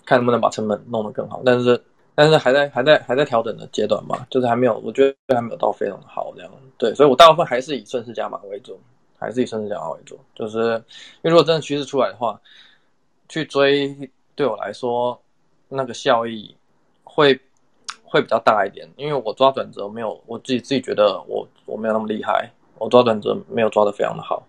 [0.04, 1.42] 看能不能把成本弄得更好。
[1.44, 1.82] 但是
[2.14, 6.50] 但是还在还在还在调整的阶段嘛，就是还没有，我觉得还没有到非常好这样。
[6.78, 8.78] 对，所以我大部分还是以顺势加码为主，
[9.18, 10.74] 还是以顺势加码为主，就是
[11.22, 12.40] 因为如果真的趋势出来的话，
[13.28, 13.96] 去追
[14.34, 15.18] 对我来说。
[15.74, 16.54] 那个效益
[17.02, 17.32] 会
[18.04, 24.46] 会比较大一点，因为我抓转折没有，我自己自己觉得我我没有那么厉害，我抓转折没有抓得非常的好，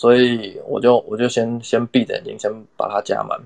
[0.00, 3.38] 所以我就我就先先闭着眼睛，先把它加满，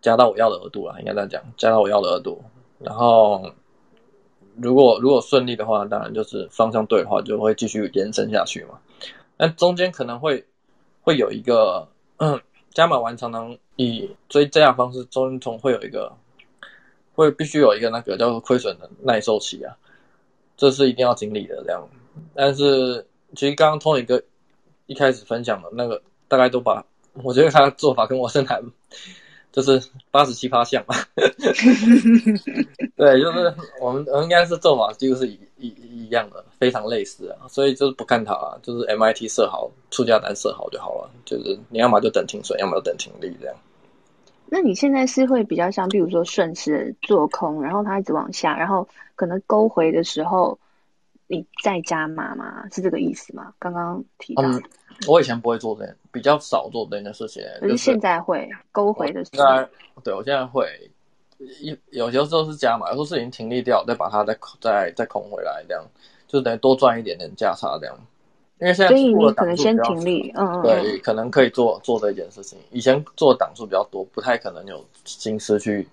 [0.00, 2.40] 加到我要的额度了，应该这样讲，加到我要的额度，
[2.78, 3.42] 然后
[4.54, 8.78] 如果如果顺利的话，当然就是方向对的话，就会继续延伸下去嘛，
[9.36, 10.46] 但中间可能会
[11.02, 11.88] 会有一个。
[12.18, 12.40] 嗯
[12.74, 16.12] 加满完常常以追这样方式，中总会有一个，
[17.14, 19.76] 会必须有一个那个叫做亏损的耐受期啊，
[20.56, 21.88] 这是一定要经历的这样。
[22.34, 23.06] 但是
[23.36, 24.20] 其实刚刚 Tony 哥
[24.86, 26.84] 一开始分享的那个，大概都把
[27.22, 28.62] 我觉得他的做法跟我生还
[29.52, 30.94] 就是八十七趴像嘛。
[32.96, 43.56] 对，就是我们我们应该是做法几乎是一一一样的，非常类似啊，所以就是不看他啊，就是 MIT 设好，出价单设好就好了，就是你要么就等停损，要么就等停利这样。
[44.46, 50.58] 那你现在是会比较像，比如说顺势做空，然后它一直往下，然后可能勾回的时候，
[51.34, 52.64] 你再加码吗？
[52.72, 53.52] 是这个意思吗？
[53.58, 54.42] 刚刚提到。
[54.44, 54.62] 嗯，
[55.08, 59.44] 我以前不会做这件，比较少做这件事情，可是现在会勾回的时候。
[59.44, 59.68] 现在
[60.02, 60.66] 对我现在会。
[61.60, 65.84] 一有些时候是加码，有时候是已经停利掉，再把它再再再空回来，这样
[66.28, 67.94] 就等于多赚一点点价差这样。
[68.60, 72.56] 因为现在所以你可能先停利，嗯嗯，对，可能可以做做这件事情。
[72.70, 75.86] 以前做档数比较多，不太可能有心思去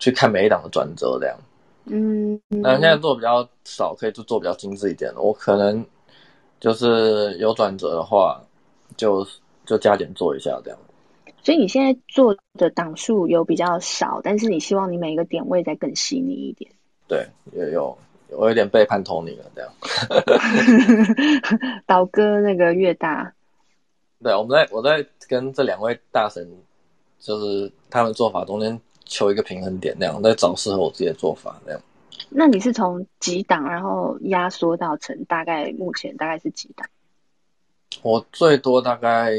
[0.00, 1.38] 去看每一档的转折这样。
[1.86, 5.12] 嗯，那现在做比较少，可以就做比较精致一点。
[5.16, 5.84] 我可能
[6.58, 8.40] 就是有转折的话，
[8.96, 9.26] 就
[9.66, 10.78] 就加点做一下这样。
[11.42, 16.70] 所以你现在做的档数有比较少，但是你希望你每一个点位再更细腻一点。
[17.06, 17.94] 对，也有
[18.30, 19.70] 我有点背叛 Tony 了，这样。
[21.86, 23.30] 倒戈那个越大。
[24.22, 26.48] 对，我们在我在跟这两位大神，
[27.20, 31.80] 就是他们做法中间求一个平衡点，那样再找适合我自己的做法，那样。
[32.30, 36.88] 那你是从几档，然后压缩到成大概目前大概是几档？
[38.02, 39.32] 我最多大概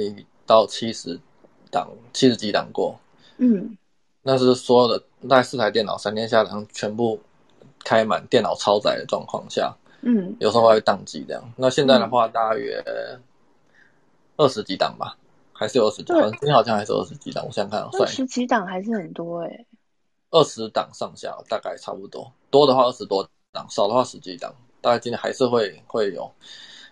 [0.45, 1.19] 到七十。
[1.71, 2.97] 档七十几档过，
[3.35, 3.77] 嗯，
[4.21, 4.97] 那是所有的
[5.27, 7.19] 大概四台电脑三天下来全部
[7.83, 11.43] 开满，电脑超载的状况下，嗯，有时候还会宕机这样。
[11.57, 12.81] 那现在的话，大约
[14.37, 15.17] 二十几档吧，
[15.57, 17.45] 还是有二十几档，今天好像还是二十几档。
[17.45, 19.65] 我想想看，二十几档还是很多哎、欸，
[20.31, 26.29] 二十档上下大概差不多，多的话二十多档，少的话十几档，大概今天还是会会有。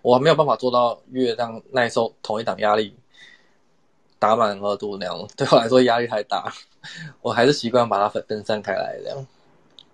[0.01, 2.95] 我没有办法做到月让耐受同一档压力。
[4.19, 6.49] 打满额度那样，对我来说压力太大，
[7.21, 9.27] 我还是习惯把它分分散开来这样。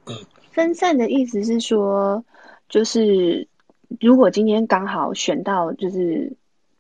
[0.05, 0.15] 嗯，
[0.51, 2.23] 分散的意思是说，
[2.69, 3.47] 就是
[3.99, 6.31] 如果今天刚好选到就是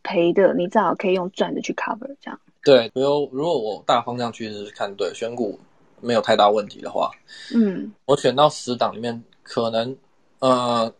[0.09, 2.39] 赔的，你正好可以用赚的去 cover 这样。
[2.63, 5.59] 对，比如如果我大方向趋势是看对，选股
[6.01, 7.11] 没有太大问题的话，
[7.53, 9.95] 嗯，我选到十档里面，可能
[10.39, 10.91] 呃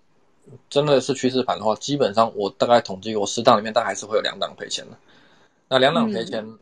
[0.70, 4.98] 真的是趋势盘的话，基本上我大概统计，我十档里面大概还是会有两档赔钱的。
[5.68, 6.60] 那两档赔钱，嗯、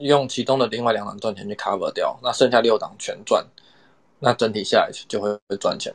[0.00, 3.42] 用其中的另外两档赚钱去 cover 掉，那剩下六档全赚，
[4.18, 5.90] 那整体下来就会会赚钱。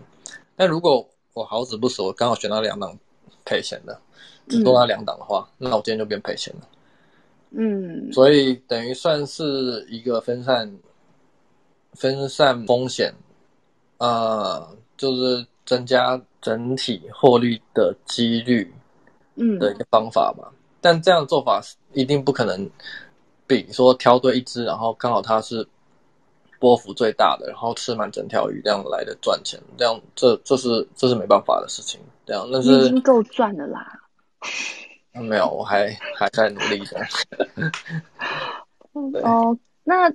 [0.55, 2.97] 但如果我好死不死，我刚好选到两档
[3.45, 4.01] 赔钱的，
[4.47, 6.67] 只多那两档的话，嗯、那我今天就变赔钱了。
[7.51, 10.77] 嗯，所以等于算是一个分散
[11.93, 13.13] 分散风险，
[13.97, 18.73] 呃，就是增加整体获利的几率，
[19.35, 20.45] 嗯的一个方法嘛。
[20.49, 21.59] 嗯但这样的做法
[21.91, 22.69] 一定不可能，
[23.47, 25.67] 比说挑对一只，然后刚好它是
[26.59, 31.99] 波幅最大的，然后吃满整条鱼这样来的赚钱，这样这这是这是没办法的事情。
[32.25, 33.99] 这样，那是已经够赚的啦。
[35.13, 37.07] 没有，我还还在努力的。
[39.23, 40.09] 哦，那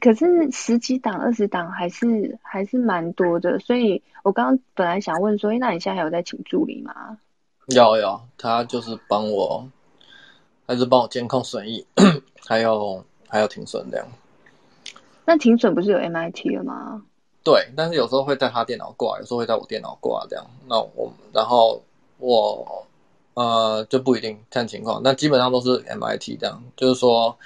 [0.00, 7.18] 可是十几档、二十档还是还是蛮多的，所以我刚刚本来想问说，那你现在还有在请助理吗？
[7.68, 9.68] 有有，他就是帮我。
[10.68, 11.86] 还是帮我监控损益，
[12.44, 14.04] 还有还有停损这样。
[15.24, 17.00] 那停损不是有 MIT 了吗？
[17.44, 20.44] 对，但是有时候会在他电脑挂，有时候会在我电脑挂这样。
[20.66, 21.80] 那我然后
[22.18, 22.84] 我
[23.36, 26.62] 呃，就不一定看情况，但基本上都是 MIT 这样。
[26.74, 27.36] 就是说，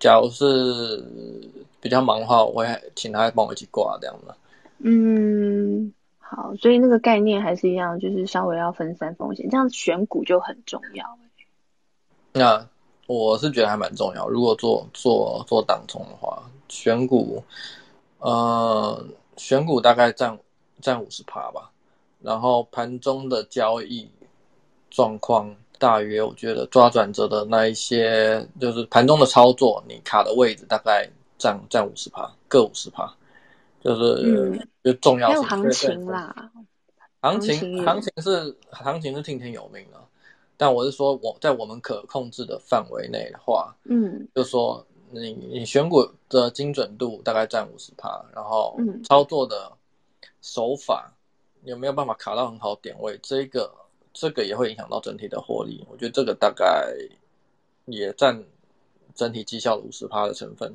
[0.00, 1.04] 假如是
[1.78, 4.34] 比较忙的话，我会请他帮我一起挂这样的。
[4.78, 11.04] 嗯，好，所以那个概念还是一样，就是稍微要分散风险，这样选股就很重要。
[12.32, 12.66] 那
[13.06, 14.26] 我是觉得还蛮重要。
[14.30, 17.44] 如果做做做当冲的话，选股，
[18.20, 19.06] 呃，
[19.36, 20.38] 选股大概占
[20.80, 21.70] 占五十趴吧。
[22.22, 24.10] 然后盘中的交易
[24.96, 33.14] 状况，大约我觉得抓转折的那一些，就是盘中的操作，你卡的位置大概占占五十趴，各五十趴。
[33.84, 36.50] 就是就重要，还有行情啦，
[37.22, 40.00] 行情行情是行情是听天由命的，
[40.56, 49.70] 但我是说我在我们可控制的范围内的话，嗯，就说你你选股的精准度大概占五十趴，然后操作的
[50.42, 51.12] 手法
[51.62, 53.72] 有没有办法卡到很好点位，这个
[54.18, 56.90] 这个也会影响到整体的获利，我觉得这个大概
[57.84, 58.42] 也占
[59.14, 60.74] 整体绩效的五十趴的成分。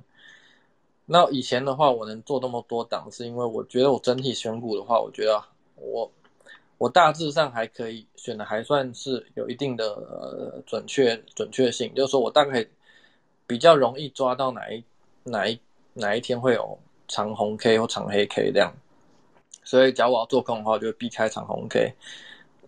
[1.08, 5.44] 那以前的话，我能做那么多档，是因为我觉得我整体选股的话，我觉得
[5.76, 6.10] 我
[6.78, 12.64] 我大致上还可以选的还算是有一定的呃准确准确性，就是说我大概
[13.48, 14.84] 比较容易抓到哪一
[15.24, 15.60] 哪一
[15.94, 16.78] 哪一天会有
[17.08, 18.72] 长红 K 或长黑 K 这样。
[19.64, 21.94] 所以假如我要做空的话，就避开长红 K，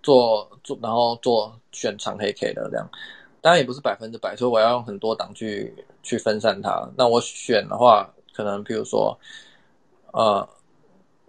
[0.04, 2.88] 做做然后做选长黑 K 的这样。
[3.41, 5.74] 当然也不是百分之百，所以我要用很多档去
[6.04, 6.88] 去分散它。
[6.95, 8.08] 那我选的话。
[8.36, 9.16] 可能比如说，
[10.12, 10.49] 呃，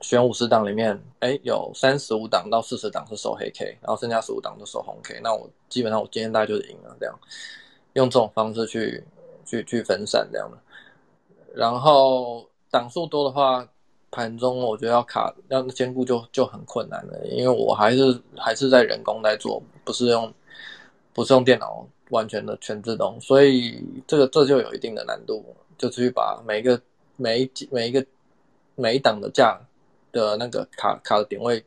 [0.01, 5.21] 选五十档里面，哎，有三十五档到四十档是守黑 K，然后剩下十五档是守红 K。
[5.23, 7.15] 那我基本上我今天大概就是赢了这样，
[7.93, 9.05] 用这种方式去
[9.45, 10.57] 去去分散这样的。
[11.55, 13.69] 然后档数多的话，
[14.15, 20.33] 盘中我觉得要卡要兼顾就就很困难了，因为我还是还是在人工在做，不是用
[21.13, 25.45] 不是用电脑完全的全自动，所以这个这就有一定的难度，
[25.77, 26.81] 就去把每一个。
[27.17, 28.05] 每一每一个
[28.75, 29.57] 每一档的价
[30.11, 31.65] 的那个卡卡的点位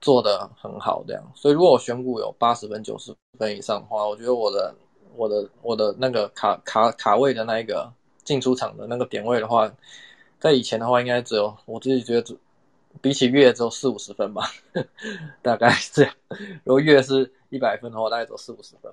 [0.00, 1.22] 做得很好，这样。
[1.36, 4.74] 所以如果我选股有八十分、九十分以上的话，我觉得我的
[5.14, 7.88] 我的我的那个卡卡卡位的那一个
[8.24, 9.72] 进出场的那个点位的话，
[10.38, 12.36] 在以前的话应该只有我自己觉得只
[13.00, 14.50] 比起月只有四五十分吧，
[15.42, 16.14] 大概是这样。
[16.64, 18.92] 如果月是一百分的话，大概只有四五十分。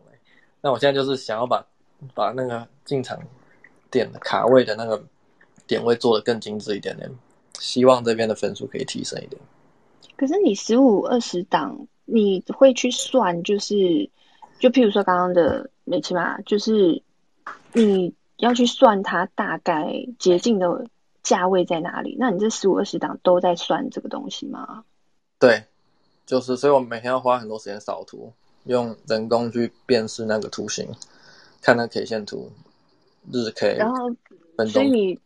[0.61, 1.65] 那我现在就是想要把
[2.13, 3.19] 把那个进场
[3.89, 5.03] 点卡位的那个。
[5.67, 7.09] 点位做得更精致一点点，
[7.57, 9.41] 希望这边的分数可以提升一点。
[10.15, 14.07] 可是你十五二十档，你会去算，就是
[14.59, 17.01] 就譬如说刚刚的美琪玛，就是
[17.73, 20.85] 你要去算它大概接近的
[21.25, 22.15] 价位在哪里？
[22.17, 24.85] 那你这十五二十档都在算这个东西吗？
[25.37, 25.65] 对，
[26.25, 28.31] 就是，所以我每天要花很多时间扫图，
[28.63, 30.87] 用人工去辨识那个图形，
[31.61, 32.49] 看那 K 线图、
[33.29, 34.09] 日 K，然后
[34.67, 35.19] 所以你。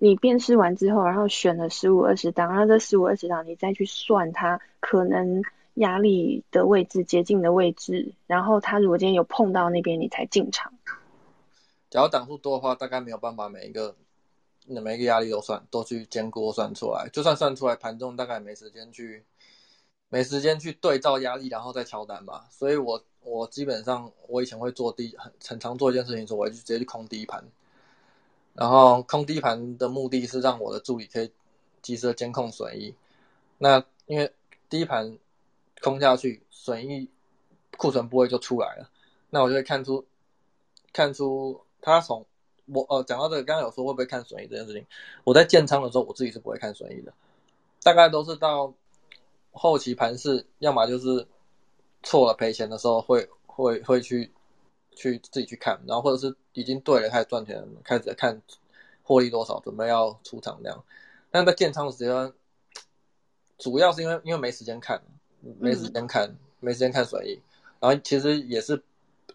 [0.00, 5.42] 你辨识完之后，然后选了十五二十档，然后这十五二十档你再去算它可能
[5.74, 10.72] 压力的位置、接近的位置，然后它如果今天有碰到那边，你才进场。
[11.90, 13.96] 假如档数多的话，大概没有办法每一个
[14.68, 17.08] 每一个压力都算，都去兼顾算出来。
[17.12, 19.24] 就算算出来，盘中大概没时间去
[20.08, 22.46] 没时间去对照压力，然后再敲单吧。
[22.50, 27.42] 所以我我基本上我以前会做第很很常做一件事情，说我就直接去空第一盘。
[28.54, 31.30] 然后空低盘的目的是让我的助理可以
[31.80, 32.94] 及时的监控损益。
[33.58, 34.32] 那因为
[34.68, 35.16] 第一盘
[35.80, 37.08] 空下去，损益
[37.76, 38.90] 库存部位就出来了。
[39.30, 40.04] 那我就会看出
[40.92, 42.26] 看出他从
[42.72, 44.86] 我呃讲到这个，刚刚有说会不会看损益这件事情。
[45.24, 47.12] 我在建仓的时候，我自己是不会看损益的，
[47.82, 48.72] 大概都是到
[49.52, 51.26] 后期盘势，要么就是
[52.02, 54.32] 错了赔钱的时候会会会去。
[55.00, 58.42] 去自己去看，然后或者是已经对了，开始赚钱，开始看
[59.04, 60.84] 获利多少，准备要出场这样。
[61.30, 62.32] 但在建仓的时间，
[63.58, 65.00] 主要是因为因为没时间看，
[65.60, 67.40] 没时间看，嗯、没时间看损益。
[67.78, 68.82] 然后其实也是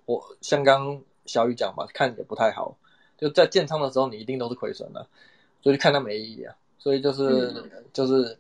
[0.04, 2.78] 我像刚小雨讲嘛，看也不太好。
[3.24, 5.08] 就在建仓的时候，你一定都是亏损的，
[5.62, 6.56] 所以看它没意义啊。
[6.78, 8.38] 所以就是、嗯、就是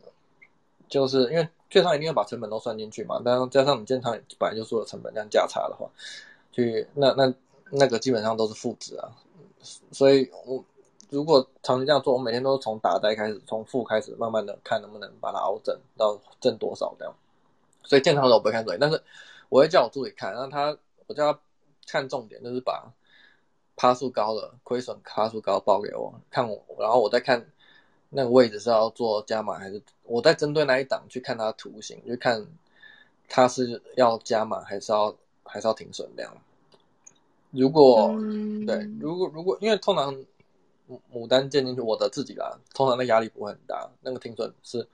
[0.90, 5.90] 就是因为券商一定要把成本都算进去嘛，但加上你建仓本来就说的成本这样价差的话。
[6.52, 7.34] 去那那
[7.72, 9.10] 那个基本上都是负值啊，
[9.92, 10.64] 所以我
[11.10, 17.16] 如果长期这样做，我每天都是从打呆开始，从负开始，慢慢的看能不能把它熬整到挣多少这样。
[17.84, 19.02] 所以建仓的时候我不会看这里，但是
[19.50, 20.78] 我会叫我助理看，让他
[21.08, 21.40] 我叫他
[21.88, 22.94] 看重点，就是把
[23.76, 27.46] 趴数高了亏损趴数高报给我看我，然后我再看
[28.10, 32.46] 那个位置是要做加码还是我再针对那一档去看它图形，就看
[33.28, 35.16] 它是要加码还是要。
[35.46, 36.36] 还是要停损这样。
[37.52, 40.16] 如果、嗯、对，如果如果因为通常
[41.14, 44.88] 牡丹建进去，我的自己啦，通常的压力不会很大，那个停损是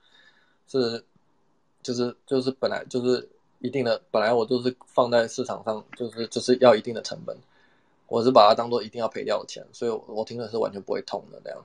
[0.66, 1.02] 是
[1.82, 3.26] 就是就是本来就是
[3.60, 7.34] 一定的，本来我就是放在市场上，就是就是要一定的成本，
[8.10, 11.64] 我是把它当做一定要赔掉的钱，所以我我停损是完全不会痛的这样。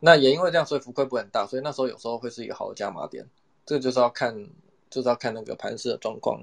[0.00, 3.24] 那也因为这样，所以浮亏不会很大，所以那时候有时候会是一个好的加码点。
[3.66, 4.34] 这个就是要看
[4.88, 6.40] 就是要看那个盘势的状况。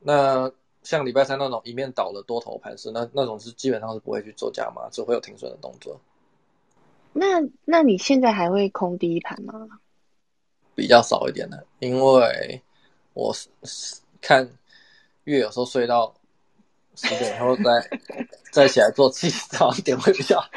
[0.00, 0.50] 那
[0.82, 6.00] 像礼拜三那种一面倒的多头盘势，那那种是基本上是不会去做加码，只会有停损的动作。
[7.12, 9.68] 那那你现在还会空第一盘吗？
[10.74, 12.62] 比较少一点的，因为
[13.14, 14.48] 我是看
[15.24, 16.12] 月有时候睡到
[16.96, 18.00] 十点以后再
[18.50, 20.48] 再起来做自己早一点会比较好。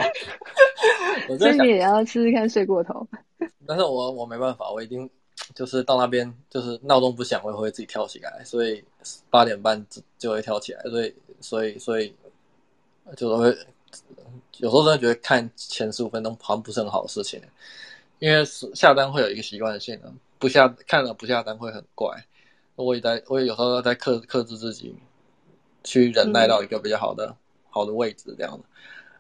[1.30, 3.08] 我所以你也要试试看睡过头。
[3.68, 5.08] 但是我我没办法，我一定。
[5.56, 8.84] 就是到那边，就是闹钟不响，我也会自己跳起来，所以
[9.32, 12.14] 八点半就就会跳起来，所以所以所以
[13.16, 13.48] 就是会
[14.58, 17.42] 有时候真的觉得看前十五分钟好像不是很好的事情，
[18.20, 22.14] 因为下单会有一个习惯性的，不下看了不下单会很怪。
[22.76, 24.96] 我也在，我也有时候在克克制自己，
[25.84, 27.36] 去忍耐到一个比较好的、嗯、
[27.70, 28.64] 好的位置这样的。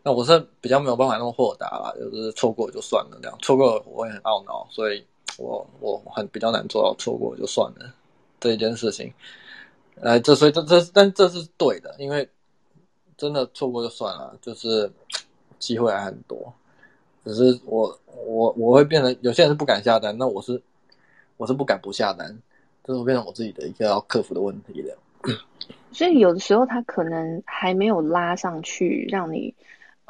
[0.03, 5.05] 那我是比较没有办法那么豁达啦，就是错过就算了这样，错过我也很懊恼，所以。
[5.37, 7.93] 我我很比较难做到错过就算了
[8.41, 9.13] 这一件事情，
[10.01, 12.27] 呃，这所以这这但这是对的，因为
[13.15, 14.91] 真的错过就算了，就是
[15.57, 16.51] 机会还很多，
[17.23, 20.61] 只是我我我会变得有些人是不敢下单，那我是
[21.37, 22.37] 我是不敢不下单，
[22.83, 24.97] 这是变成我自己的一个要克服的问题了。
[25.91, 29.53] 所以有的时候他可能还没有拉上去，让你。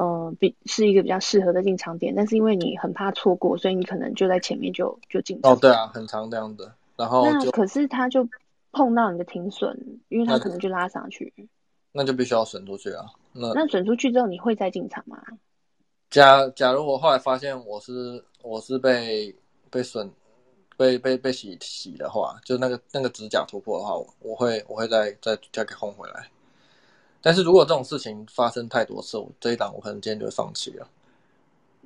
[0.01, 5.51] 嗯，比是一个比较适合的进场点，但是因为你很怕错过，所以你可能就在前面就就进场。
[5.51, 6.71] 哦，对啊，很长这样的。
[6.95, 8.25] 然后那可是他就
[8.71, 9.77] 碰到你的停损，
[10.07, 11.33] 因为他可能就拉上去。
[11.91, 13.07] 那就必须要损出去啊。
[13.33, 15.21] 那那损出去之后，你会再进场吗？
[16.09, 19.35] 假假如我后来发现我是我是被
[19.69, 20.09] 被损
[20.79, 26.29] 被被被洗洗的话，就那个那个指甲突破的话，我会我会再再再给轰回来。
[27.21, 30.87] 但是如果这种事情发生太多次，我这一档我可能今天就会放弃了。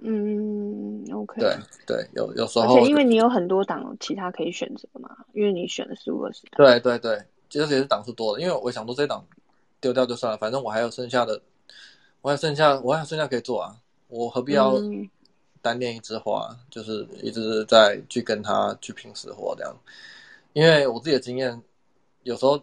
[0.01, 1.41] 嗯，OK。
[1.41, 6.51] 对对，有有时候，而且因为你有很多档其他可以选择嘛，因为你选了十五二十档。
[6.57, 7.19] 对对对，
[7.49, 9.25] 其实也是档数多的，因为我想说这一档
[9.81, 11.41] 丢掉就算了，反正我还有剩下的，
[12.21, 13.75] 我还有剩下，我还有剩下可以做啊，
[14.07, 14.75] 我何必要
[15.63, 19.75] 单练一枝花，嗯、就是一直在去跟他去拼死活这样？
[20.53, 21.59] 因为我自己的经验，
[22.21, 22.61] 有时候。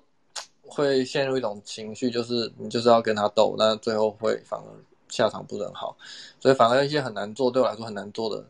[0.73, 4.67] 会陷入一种情绪，就是你就是要跟他斗，那最后会反而
[5.09, 5.97] 下场不是很好，
[6.39, 8.47] 所以反而一些很难做，对我来说很难做的，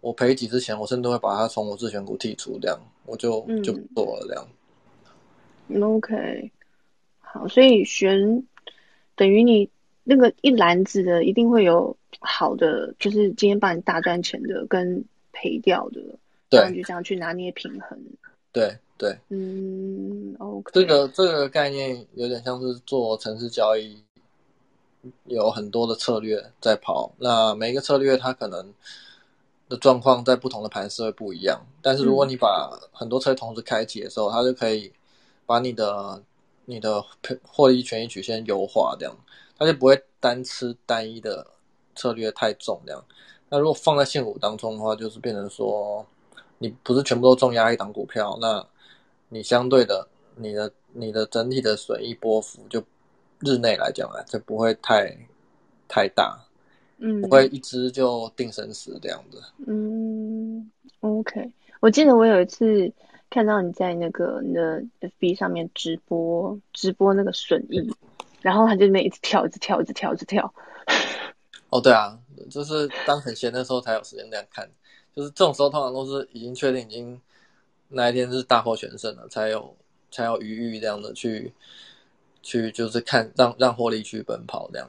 [0.00, 2.76] 我赔几次钱，我甚至会把它从我自选股剔除，这样
[3.06, 4.48] 我就就不做了，这样。
[5.68, 6.50] 嗯，OK，
[7.20, 8.44] 好，所以选
[9.14, 9.70] 等于你
[10.10, 16.00] 那个一篮子的一定会有好的，就是今天帮你大赚钱的跟赔掉的，
[16.48, 17.96] 对，就这样去拿捏平衡，
[18.52, 18.76] 对。
[19.00, 23.96] 对，嗯，OK，这个这个概念有点像是做城市交易，
[25.24, 27.10] 有很多的策略在跑。
[27.16, 28.74] 那每一个策略它可能
[29.70, 31.58] 的状况在不同的盘势会不一样。
[31.80, 34.92] 但是如果你把很多车同时开启的时候，嗯、它就可以
[35.46, 36.22] 把你的
[36.66, 37.02] 你的
[37.42, 39.16] 获利权益曲线优化，这样
[39.60, 41.46] 它就不会单吃单一的
[41.94, 42.80] 策略太重。
[42.86, 43.04] 这样，
[43.50, 46.04] 那如果放在现股当中的话，就是变成说
[46.58, 48.66] 你不是全部都重压一档股票，那
[49.28, 52.82] 你相对的，你的你的整体的损益波幅就
[53.40, 55.14] 日内来讲啊，就不会太
[55.86, 56.38] 太大，
[56.98, 59.42] 嗯，不会一只就定生死这样子。
[59.66, 62.90] 嗯，OK，我记得我有一次
[63.28, 67.94] 看到你在那个你的 FB 上面直播直播那个损益，
[68.40, 70.52] 然后他就那一直跳，一直跳，一直跳，一直跳。
[71.70, 72.18] 哦，对啊，
[72.50, 74.68] 就是当很闲的时候才有时间这样看，
[75.14, 77.20] 就是这种时候通常都是已经确定已经。
[77.92, 79.76] 那一天是大获全胜了，才有
[80.12, 81.52] 才有余裕这样的去
[82.40, 84.88] 去就是看让让获利去奔跑这样。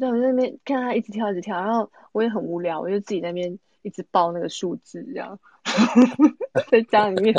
[0.00, 5.38] 对，我在那边看他一直跳一直跳，然后我也很无聊，我就自己在那边一直报那个数字这样，
[6.70, 7.34] 在家里面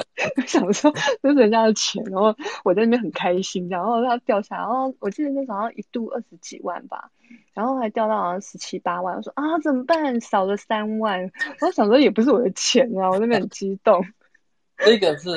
[0.45, 7.11] 想说这是人家的钱，然后我在那边很开心，然后他掉下来，然后我记得那时候好像一度二十几万吧，
[7.53, 10.19] 然后还掉到好像十七八万，我说啊怎么办？
[10.21, 14.03] 少了三万，我想说也不是我的钱啊，我那边很激动。
[14.78, 15.30] 这个是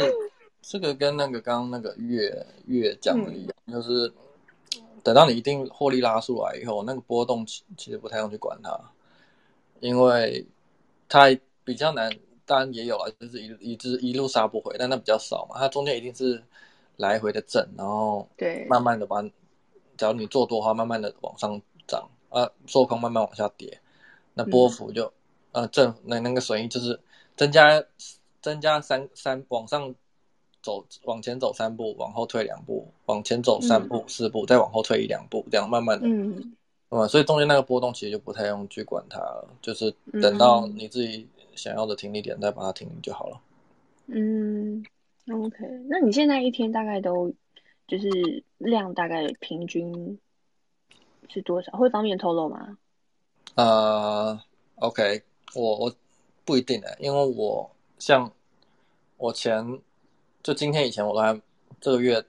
[0.62, 4.12] 这个跟那个刚刚那个月月讲的一样，嗯、就是
[5.05, 8.70] 等到你一定获利拉出来以后，那个波动其其实不太用去管它，
[9.81, 10.47] 因为
[11.09, 11.27] 它
[11.64, 12.11] 比较难。
[12.49, 15.57] 当然也有啊，就是一一直一路杀不回，但那比较少嘛。
[15.59, 16.41] 它中间一定是
[16.97, 19.20] 来回的震，然后对，慢慢的把，
[19.97, 23.81] 只要你做多的话，慢慢的往上涨，啊，做空慢慢往下跌，
[24.33, 25.07] 那波幅就，
[25.51, 27.01] 嗯、呃，正那那个损益就是
[27.35, 27.83] 增加
[28.41, 29.93] 增加三三往上
[30.62, 36.55] 走，往前走三步，往后退两步，往前走三步、嗯、四步，再往后退一两步，这样慢慢的，嗯，
[36.91, 43.41] 嗯，所以中间那个波动其实就不太用去管它了，就是等到你自己想要的停利点再把它停就好了。
[44.07, 44.84] 嗯
[45.28, 47.32] ，OK，那你现在一天大概都
[47.89, 48.09] 就是
[48.59, 50.18] 量大概平均
[51.28, 51.72] 是多少？
[51.72, 52.78] 会方便透露吗？
[53.57, 54.41] 呃
[54.76, 55.22] ，OK，
[55.55, 55.93] 我我
[56.45, 57.68] 不一定的，因为我
[57.99, 58.30] 像
[59.16, 59.80] 我前
[60.43, 61.41] 就今天以前我都还
[61.80, 62.24] 这个月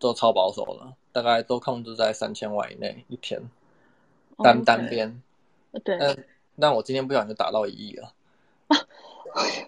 [0.00, 3.40] 都超保守了，大概都控制在三千万以内一天
[4.42, 5.22] 单、单边。
[5.84, 6.16] 对，但
[6.60, 8.12] 但我今天不小心就打到一亿了。
[8.68, 8.76] 啊，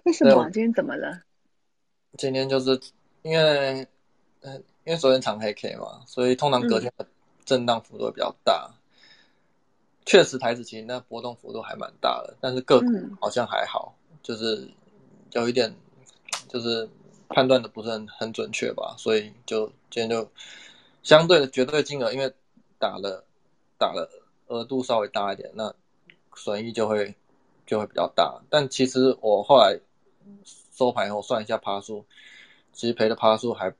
[0.04, 0.44] 为什么？
[0.50, 1.22] 今天怎么了？
[2.18, 2.78] 今天就是
[3.22, 3.86] 因为，
[4.42, 7.06] 嗯，因为昨天长黑 K 嘛，所以通常隔天的
[7.44, 8.68] 震荡幅度会比较大。
[8.70, 8.74] 嗯、
[10.04, 12.86] 确实，台指期那波动幅度还蛮大的，但是个股
[13.20, 14.68] 好像还好，嗯、就是
[15.32, 15.74] 有一点，
[16.48, 16.88] 就是
[17.28, 20.30] 判断的不是很很准确吧，所以就今天就
[21.02, 22.32] 相对的绝对金额，因为
[22.78, 23.24] 打了
[23.78, 24.08] 打了
[24.54, 25.74] 额度稍微大一点，那
[26.34, 27.14] 损益就会
[27.66, 28.40] 就会比较大。
[28.48, 29.78] 但其实我后来。
[30.72, 32.04] 收盘以后算一下趴数，
[32.72, 33.72] 其实赔的趴数还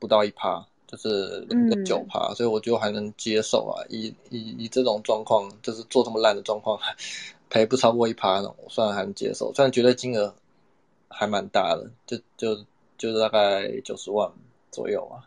[0.00, 3.86] 不到一趴，就是零点九趴，所以我觉得还能接受啊。
[3.88, 6.78] 以以以这种状况，就是做这么烂的状况，
[7.48, 9.50] 赔不超过一趴呢，我算还能接受。
[9.54, 10.34] 虽然觉得金额
[11.08, 12.64] 还蛮大的，就就
[12.98, 14.30] 就大概九十万
[14.72, 15.24] 左右啊，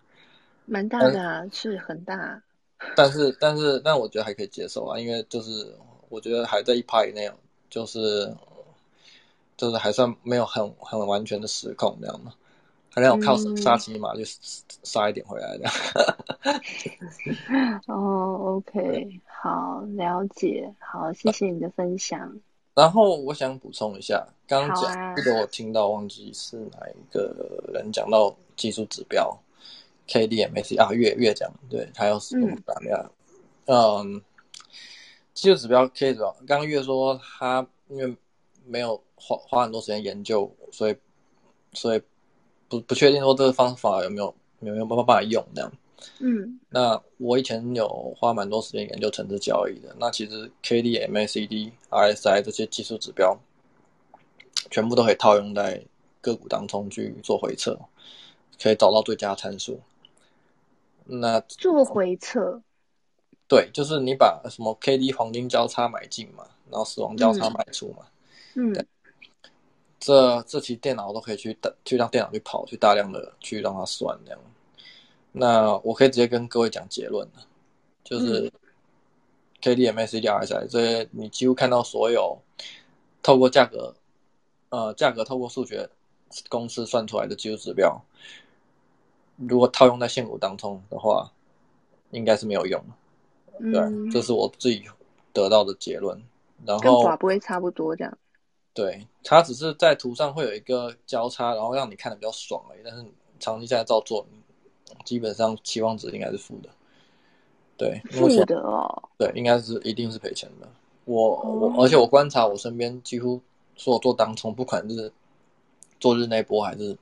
[0.65, 2.43] 蛮大的啊，是很大。
[2.95, 5.75] 但是但是但我觉得还可以接受啊，因为就是
[6.09, 7.31] 我觉得还在一趴以内，
[7.69, 8.33] 就是。
[9.59, 12.31] 就是还算没有很很完全的失控这样嘛，
[12.93, 14.21] 还让我靠杀鸡嘛，就
[14.83, 15.73] 杀一点回来这样。
[17.89, 22.31] 哦，OK，好，了解，好，谢谢你的分享。
[22.75, 27.33] 然后我想补充一下，刚刚讲这个我听到忘记是哪一个
[27.73, 29.35] 人讲到技术指标
[30.07, 33.11] ，K D M A C 啊，月月讲，对，还有什么怎么样？
[33.65, 34.21] 嗯，
[35.33, 38.15] 技术指标 K 指标，刚刚月说他因为
[38.65, 39.01] 没有。
[39.19, 40.95] 花花很多时间研究，所以
[41.73, 42.01] 所以
[42.69, 45.73] 不不确定说这个方法有没有有没有办法用这样。
[46.19, 49.93] 嗯，那我以前有花蛮多时间研究城市交易的。
[49.99, 53.35] 那其实 K D M A C D R S I 这些技术指标，
[54.69, 55.83] 全部都可以套用在
[56.21, 57.75] 个股当中去做回测，
[58.61, 59.79] 可以找到最佳参数。
[61.07, 62.61] 那做回撤，
[63.47, 68.05] 对，就是你把什么 K D 黄金交叉买进嘛，然后死亡交叉卖出嘛，
[68.55, 68.73] 嗯。
[68.73, 68.87] 嗯
[69.99, 74.39] 这这期电脑都可以去大去让电脑去跑，去大量的去让它算这样。
[75.31, 77.43] 那我可以直接跟各位讲结论了，
[78.03, 78.49] 就是
[79.59, 82.39] K D M A C D R S I 这些，你几乎看到所有
[83.23, 83.95] 透过价格，
[84.69, 85.89] 呃，价格透过数学
[86.47, 87.99] 公式算出来的技术指标，
[89.37, 91.31] 如果套用在现股当中的话，
[92.11, 93.71] 应该是没有用的。
[93.71, 94.83] 对，这是我自己
[95.33, 96.21] 得到的结论。
[96.65, 98.17] 然后跟法不会差不多这样。
[98.73, 102.79] 对，它只是在图上会有一个交叉，然后让你看的比较爽而已。
[102.83, 103.05] 但是
[103.39, 104.25] 长期现在照做，
[105.05, 106.69] 基本上期望值应该是负的。
[107.77, 109.03] 对，负的哦。
[109.17, 110.67] 对，应该是一定是赔钱的。
[111.05, 113.39] 我我而且我观察我身边几乎
[113.75, 115.11] 所有做当冲，不管是
[115.99, 116.97] 做日内波还是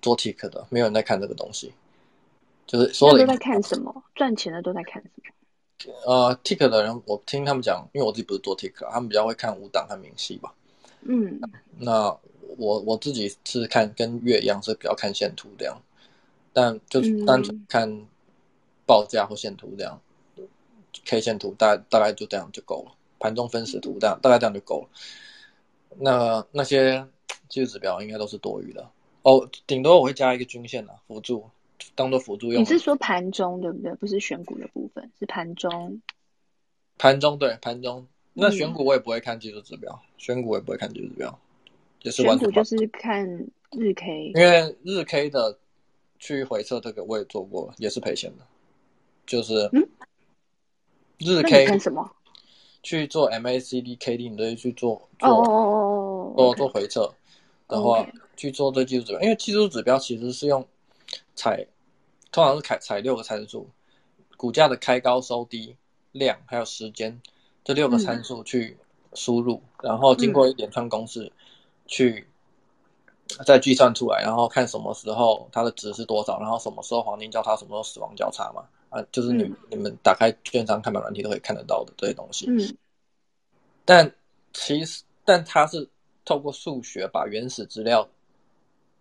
[0.00, 1.72] 做 tick 的，没有人在看这个东西。
[2.66, 4.02] 就是所有人都在看什么？
[4.14, 5.94] 赚钱的都在看什么？
[6.04, 10.52] 呃，tick 的人，我听他们讲，因为我自己不是做 tick，他们比较会看五档和明细吧。
[11.02, 11.40] 嗯，
[11.78, 12.14] 那
[12.56, 15.80] 我我自己是看跟月一样，是比较看线图这样，
[16.52, 18.06] 但就单纯看
[18.84, 20.00] 报价或线图这样，
[20.36, 20.46] 嗯、
[21.04, 24.88] K 线图大大概就这样就够了，盘中分时图这样大概这样就够了。
[25.96, 27.06] 那那些
[27.48, 28.90] 技术指标应该都是多余的
[29.28, 31.50] 哦，顶多我会加一个均线啊，辅助
[31.94, 32.62] 当做辅助用。
[32.62, 33.94] 你是说盘中对不对？
[33.96, 36.00] 不是选股的部分，是盘中。
[36.96, 38.06] 盘中对盘中。
[38.32, 41.38] 那选股我也不会看技术指标，嗯，选股我也不会看技术指标，
[42.02, 43.28] 也是选股就是看
[43.72, 45.58] 日 K，因为日 K 的
[46.18, 48.46] 去回测这个我也做过，也是赔钱的，
[49.26, 49.68] 就是
[51.18, 52.10] 日 K 看什么？
[52.82, 57.12] 去做 MACD、KD，你都去做做哦哦哦做做回测
[57.68, 58.04] 的话，
[58.36, 60.66] 去做这技术指标，因为技术指标其实是用
[61.36, 61.66] 采，
[62.32, 63.68] 通常是采采六个参数，
[64.36, 65.76] 股价的开高、收低、
[66.12, 67.20] 量还有时间。
[67.64, 68.78] 这六个参数去
[69.12, 71.30] 输入，嗯，然后经过一连串公式
[71.86, 72.26] 去，
[73.44, 78.64] 再计算出来，然后看什么时候它的值是多少，然后什么时候黄金交叉，什么时候死亡交叉嘛？
[78.88, 82.46] 啊，就是你、嗯、你们打开券商看板软体都可以看得到的这些东西。
[82.48, 82.74] 嗯。
[83.84, 84.10] 但
[84.54, 85.86] 其实，但它是
[86.28, 88.06] 透过数学把原始资料，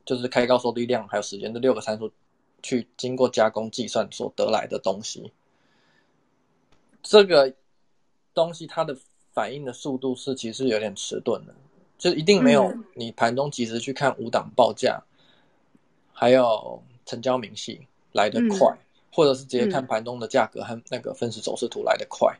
[0.05, 2.09] 就是开高、收低、量还有时间这六个参数，
[2.63, 5.33] 去经过加工计算所得来的东西。
[7.03, 7.53] 这个
[8.33, 8.97] 东西它的
[9.33, 11.53] 反应的速度是其实有点迟钝的。
[11.97, 15.79] 就一定没有你盘中及时去看五档报价，嗯、
[16.13, 18.79] 还有成交明细来得快，嗯、
[19.11, 22.33] 或者是直接看盘中的价格和那个分时走势图来得快。
[22.33, 22.39] 嗯、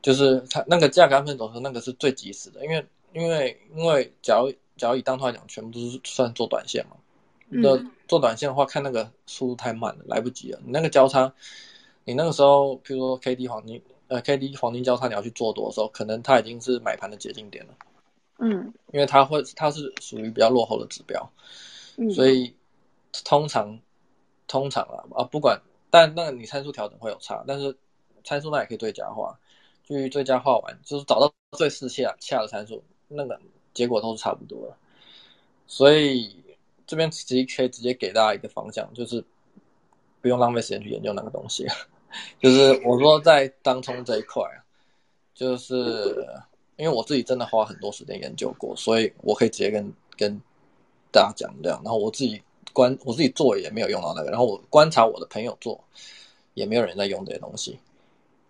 [0.00, 2.82] 就是它那个价格和分时走势那个是最及时的，因为
[3.12, 6.96] 因为因为假如假如以当头来讲，全部都是算做短线嘛。
[7.50, 10.60] 那、嗯、做短线的话，看那个速度太慢了，来不及了。
[10.64, 11.32] 你那个交叉，
[12.04, 17.74] 你那个时候，譬如说 K D 黄金呃 K D 黄金交叉，你要去做多的时候，可能它已经是买盘的接近点了。
[18.38, 21.32] 嗯，因为它会，它是属于比较落后的指标，
[21.96, 22.54] 嗯，所以
[23.24, 23.80] 通常
[24.46, 27.74] 通常啊啊，不管，但那个你参数调整会有差，但是
[28.24, 29.40] 参数那也可以最佳化，
[29.84, 33.40] 去最佳化完，就是找到最适切恰的参数，那个
[33.74, 34.76] 结果都是差不多的。
[35.66, 36.36] 所以
[36.86, 39.24] 这边其实可以直接给大家一个方向，就是
[40.20, 41.66] 不用浪费时间去研究那个东西，
[42.40, 44.42] 就是我说在当冲这一块，
[45.34, 46.24] 就是。
[46.80, 50.40] 因为我自己真的花很多时间研究过，所以我可以直接跟跟
[51.10, 51.82] 大家讲这样。
[51.82, 52.40] 然后我自己
[52.72, 55.82] 观我自己做也没有用到那个，然后我观察我的朋友做，
[56.54, 57.76] 也没有人在用这些东西。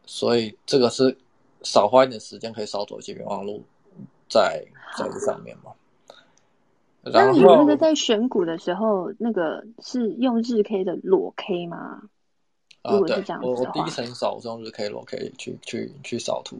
[0.04, 1.16] 所以这个是
[1.62, 3.62] 少花一点时间，可以少走一些冤枉路
[4.28, 4.64] 在
[4.96, 5.72] 在这上面嘛。
[7.10, 12.02] 那你那个在选股的时候，那个是用日 K 的裸 K 吗？
[12.84, 16.58] 如果是这样子的话，我我第一层扫我是用日 K 裸 K 去去去扫图。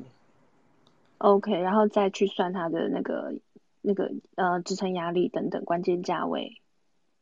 [1.18, 3.34] OK，然后再去算它的那个
[3.82, 6.60] 那个呃支撑压力等等关键价位。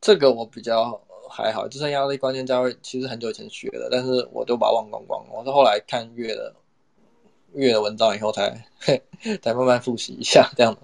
[0.00, 5.24] 这个我比较还好，支撑压力关键价位其实很久以前学的，但是我都把它忘光光。
[5.32, 6.54] 我是后来看月的
[7.56, 8.64] 月的文章以后才
[9.42, 10.80] 才慢慢复习一下，这样子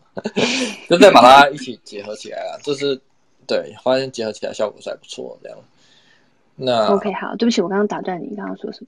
[0.91, 2.61] 就再把它一起结合起来了。
[2.63, 3.01] 就是
[3.47, 5.59] 对，发现结合起来效果是还不错，这样。
[6.57, 8.87] 那 OK，好，对不起，我刚刚打断你，你刚刚说什么？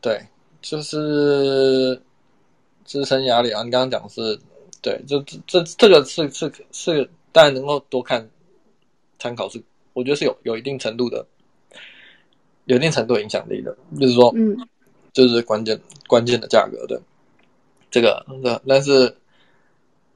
[0.00, 0.20] 对，
[0.60, 2.00] 就是。
[2.84, 4.40] 支撑压力啊，你刚刚讲的是
[4.80, 8.26] 对，就这这这个是是是，当然能够多看
[9.18, 9.62] 参考是，
[9.92, 11.26] 我觉得是有有一定程度的，
[12.64, 14.56] 有一定程度影响力的，就是说，嗯，
[15.26, 16.96] 就是关键关键的价格对
[17.90, 19.12] 这个这，但是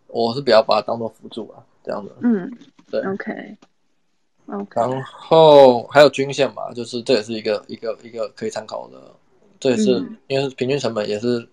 [0.06, 2.48] 我是比较把它当做辅助啊，这样的，嗯，
[2.90, 9.00] 对，OK，OK，然后还有均线嘛，就是这也是一个一个一个可以参考的，
[9.58, 11.48] 这也是、嗯、因为平均成本也是。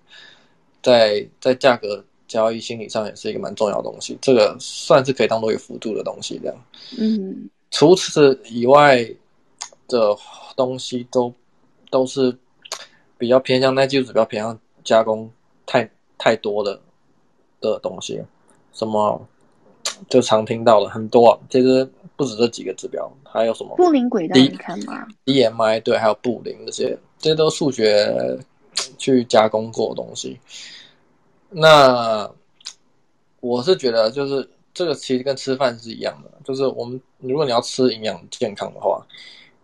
[0.81, 6.55] 在在价格交易心理上也是一个蛮重要的东西，这个算是可以当做一个辅助的东西这样。
[6.97, 9.03] 嗯，除此以外
[9.89, 10.15] 的
[10.55, 11.33] 东西都
[11.91, 12.33] 都是
[13.19, 15.29] 比较偏向，那技术指标偏向加工
[15.67, 16.81] 太太多的
[17.61, 18.19] 的东西，
[18.73, 19.23] 什么
[20.09, 28.39] 就常听到的很多啊，其实不止这几个指标，还有什么布林轨道你看吗？DMI 对，还有布林这些，这些都数学。
[28.97, 30.39] 去加工过的东西，
[31.49, 32.29] 那
[33.41, 39.05] 我是觉得，就是这个其实跟吃饭是一样的，就是我们如果你要吃营养健康的话，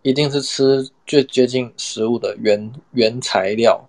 [0.06, 3.84] 一定是吃最接近食物的原原材料，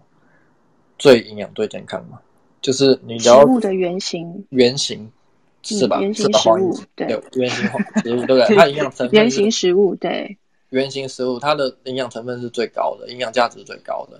[0.98, 2.20] 最营养、最健康嘛。
[2.60, 5.12] 就是你要食物的原型，原型
[5.62, 6.02] 是吧？
[6.02, 8.56] 原型食物 对，原型食物对不对？
[8.56, 10.36] 它营养成分原型食物对，
[10.70, 14.20] 原型食物它的营养成分是最高的，营养价值最高的。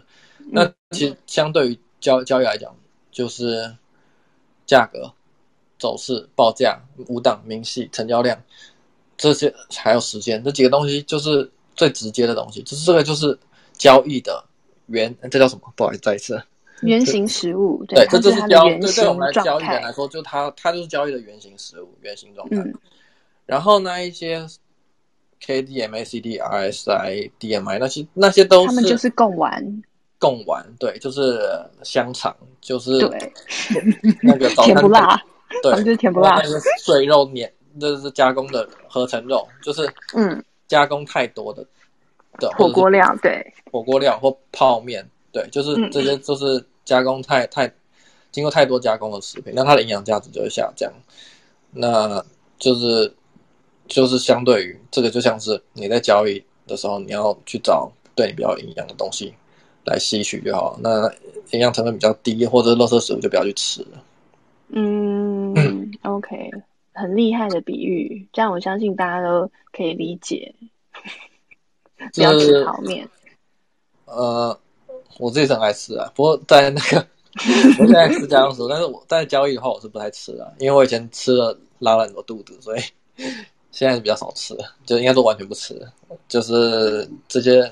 [0.52, 2.76] 那其实相对于交交易来讲，
[3.12, 3.76] 就是
[4.68, 5.12] 价格、
[5.80, 8.40] 走势、报价、五档明细、成交量
[9.18, 12.62] 这些，还有时间这几个东西，就是最直接的东西。
[12.64, 13.38] 就是这个就是
[13.74, 14.44] 交易的
[14.88, 15.72] 原，这叫什么？
[15.78, 16.42] 不好意思，再一次。
[16.82, 17.82] 原型食物。
[17.88, 22.58] 对，对，这就是交对对我们来交易人来说，就它它就是交易的原型食物、原型状态。
[22.58, 22.74] 嗯。
[23.46, 24.46] 然后那一些
[25.40, 29.84] K D M A C D R S I D M I 那些那些都是，他们就是贡丸。
[30.20, 31.40] 贡丸对，就是
[31.84, 33.32] 香肠，就是对
[34.24, 35.16] 那个早餐甜不辣，
[35.62, 36.42] 对，就是甜不辣。
[36.42, 41.66] 那个碎肉碾，这、就是加工的合成肉，就是嗯，加工太多的
[42.40, 47.72] 的火锅料，对，火锅料或泡面，对，就是这些就是加工太太
[48.32, 50.92] 经过太多加工的食品，那它的营养价值就会下降。
[51.72, 52.24] 那
[52.60, 53.14] 就是
[53.88, 59.34] 就是相对于这个，就像是你在交易的时候，你要去找对你比较营养的东西。
[59.90, 61.10] 来吸取就好，那
[61.52, 64.04] 营养成分比较低或者垃圾食物就不要去吃了。
[64.68, 66.52] 嗯，嗯， OK，
[66.98, 70.54] 很厉害的比喻，这样我相信大家都可以理解。
[72.14, 73.08] 不要吃泡面。
[74.06, 74.58] 呃，
[75.20, 77.08] 我自己很爱吃啊，不过在那个
[77.80, 82.82] 我现在吃家用薯，但是我在交易的话，我是不太吃的，因为我以前吃了拉了很多肚子，所以
[83.72, 85.80] 现在是比较少吃，就应该都完全不吃。
[86.28, 87.72] 就是这些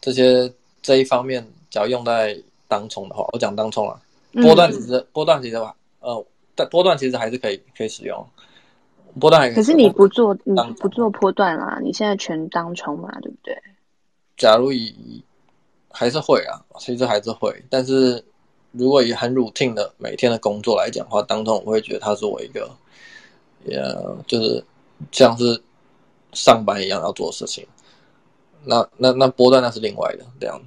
[0.00, 0.52] 这些
[0.82, 4.00] 这一方面，只要用在当冲的话，我讲当冲啊，
[4.32, 6.26] 波段其实、嗯、波段其实吧，呃，
[6.56, 8.26] 但波段其实还是可以可以使用。
[9.20, 13.56] 波段还可以，可是你不做你不做波段啦，你现在全当冲嘛，对不对？
[14.36, 15.24] 假如以
[15.90, 18.22] 还是会啊，其实还是会，但是
[18.72, 22.70] 如果以很 routine 的每天的工作来讲的话，当中我会觉得它是我一个，
[23.64, 23.80] 也
[24.26, 24.62] 就是
[25.12, 25.58] 像是
[26.34, 27.66] 上班一样要做的事情。
[28.62, 30.60] 那那那波段那是另外的这样，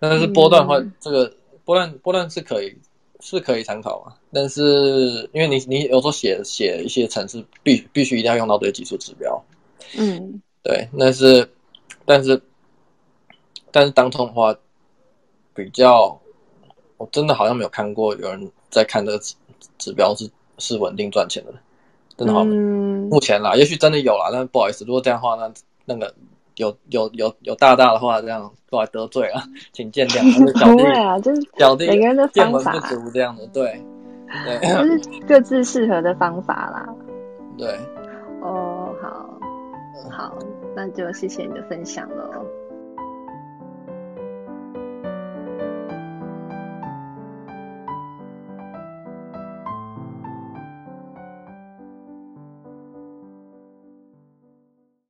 [0.00, 1.32] 但是波段的话，嗯、这个
[1.64, 2.76] 波段波段是可以
[3.20, 9.42] 是可以参考啊，但是因为你你有时候写写一些程式，必必须一定要用到这些技术指标，
[9.96, 11.50] 嗯，对，那是
[12.04, 12.40] 但是。
[13.70, 14.56] 但是当中的话，
[15.54, 16.18] 比较，
[16.96, 19.34] 我真的好像没有看过有人在看这个指
[19.76, 21.52] 指标是是稳定赚钱的，
[22.16, 25.52] 真的好，嗯、目前啦，也许真的有啦，但是不好意思，如果这样的话，那
[25.84, 26.14] 那个
[26.58, 29.42] 有有有有大大的话，这样不好得罪了，
[29.72, 30.22] 请见谅。
[30.70, 33.82] 不会啊，就是小弟每个人的方法，不足这样的，对
[34.44, 36.86] 对， 就是各自适合的方法啦。
[37.56, 37.68] 对，
[38.42, 39.38] 哦，好，
[40.10, 40.38] 好，
[40.76, 42.30] 那就谢谢你的分享了。